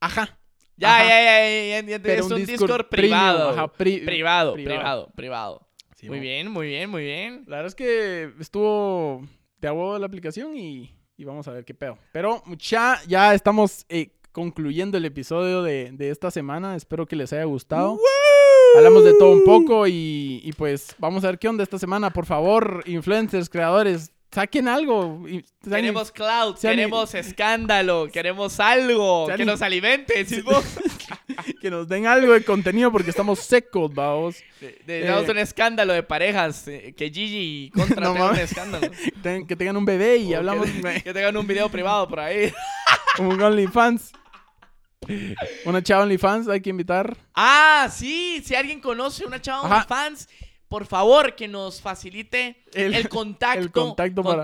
[0.00, 0.36] Ajá.
[0.76, 1.04] Ya, Ajá.
[1.04, 3.48] ya, ya, ya, ya, ya, es un Discord, premium, privado.
[3.50, 4.54] ajá, pri- privado, privado.
[4.54, 5.67] privado, privado.
[5.98, 7.42] Sí, muy bien, muy bien, muy bien.
[7.48, 9.26] La verdad es que estuvo
[9.60, 11.98] de huevo la aplicación y, y vamos a ver qué pedo.
[12.12, 16.76] Pero ya, ya estamos eh, concluyendo el episodio de, de esta semana.
[16.76, 17.98] Espero que les haya gustado.
[18.76, 22.10] Hablamos de todo un poco y, y pues vamos a ver qué onda esta semana.
[22.10, 25.24] Por favor, influencers, creadores, saquen algo.
[25.64, 30.24] Queremos cloud, queremos escándalo, queremos algo que nos alimente.
[30.44, 30.64] vos.
[31.60, 34.36] que nos den algo de contenido porque estamos secos, vamos.
[34.60, 35.30] Necesitamos Eh.
[35.30, 36.66] un escándalo de parejas.
[36.68, 38.90] eh, que Gigi contra No tenga un escándalo.
[39.22, 42.20] Ten- que tengan un bebé y O hablamos Que, que tengan un video privado por
[42.20, 42.52] ahí.
[43.18, 44.12] un OnlyFans.
[45.64, 47.16] Una chava OnlyFans, hay que invitar.
[47.34, 48.42] Ah, sí.
[48.44, 49.84] Si alguien conoce una chava Ajá.
[49.84, 50.28] fans,
[50.68, 53.60] por favor que nos facilite El- el, contacto.
[53.60, 54.36] el contacto para-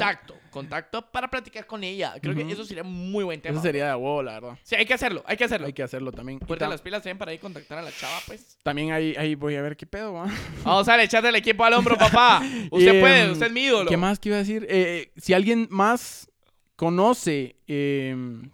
[0.54, 1.02] contacto.
[1.10, 2.14] para platicar con ella.
[2.22, 3.54] Creo que eso sería muy buen tema.
[3.54, 4.58] Eso sería de huevo, la verdad.
[4.62, 5.66] Sí, hay que hacerlo, hay que hacerlo.
[5.66, 6.38] Hay que hacerlo también.
[6.42, 8.56] Y Ponte ta- las pilas también para ir a contactar a la chava, pues.
[8.62, 10.26] También ahí, ahí voy a ver qué pedo, va.
[10.64, 12.40] Vamos a echarle el equipo al hombro, papá.
[12.70, 13.90] Usted Em, puede, usted es mi ídolo.
[13.90, 14.66] ¿Qué más que iba a decir?
[14.70, 16.30] Eh, si alguien más
[16.76, 18.50] conoce em,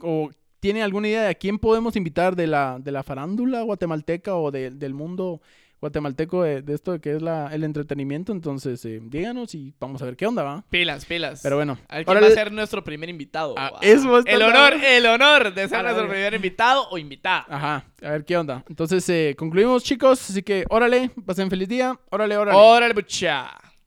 [0.00, 4.34] o tiene alguna idea de a quién podemos invitar de la, de la farándula guatemalteca
[4.36, 5.40] o de- del mundo
[5.80, 10.06] guatemalteco de, de esto que es la, el entretenimiento, entonces eh, díganos y vamos a
[10.06, 10.64] ver qué onda, ¿va?
[10.70, 11.40] Pilas, pilas.
[11.42, 12.26] Pero bueno, A ver quién órale.
[12.28, 13.54] va a ser nuestro primer invitado.
[13.58, 17.46] Ah, estar el honor, el honor de ser nuestro primer invitado o invitada.
[17.48, 18.64] Ajá, a ver qué onda.
[18.68, 22.58] Entonces eh, concluimos, chicos, así que órale, pasen feliz día, órale, órale.
[22.58, 23.50] Órale, mucha.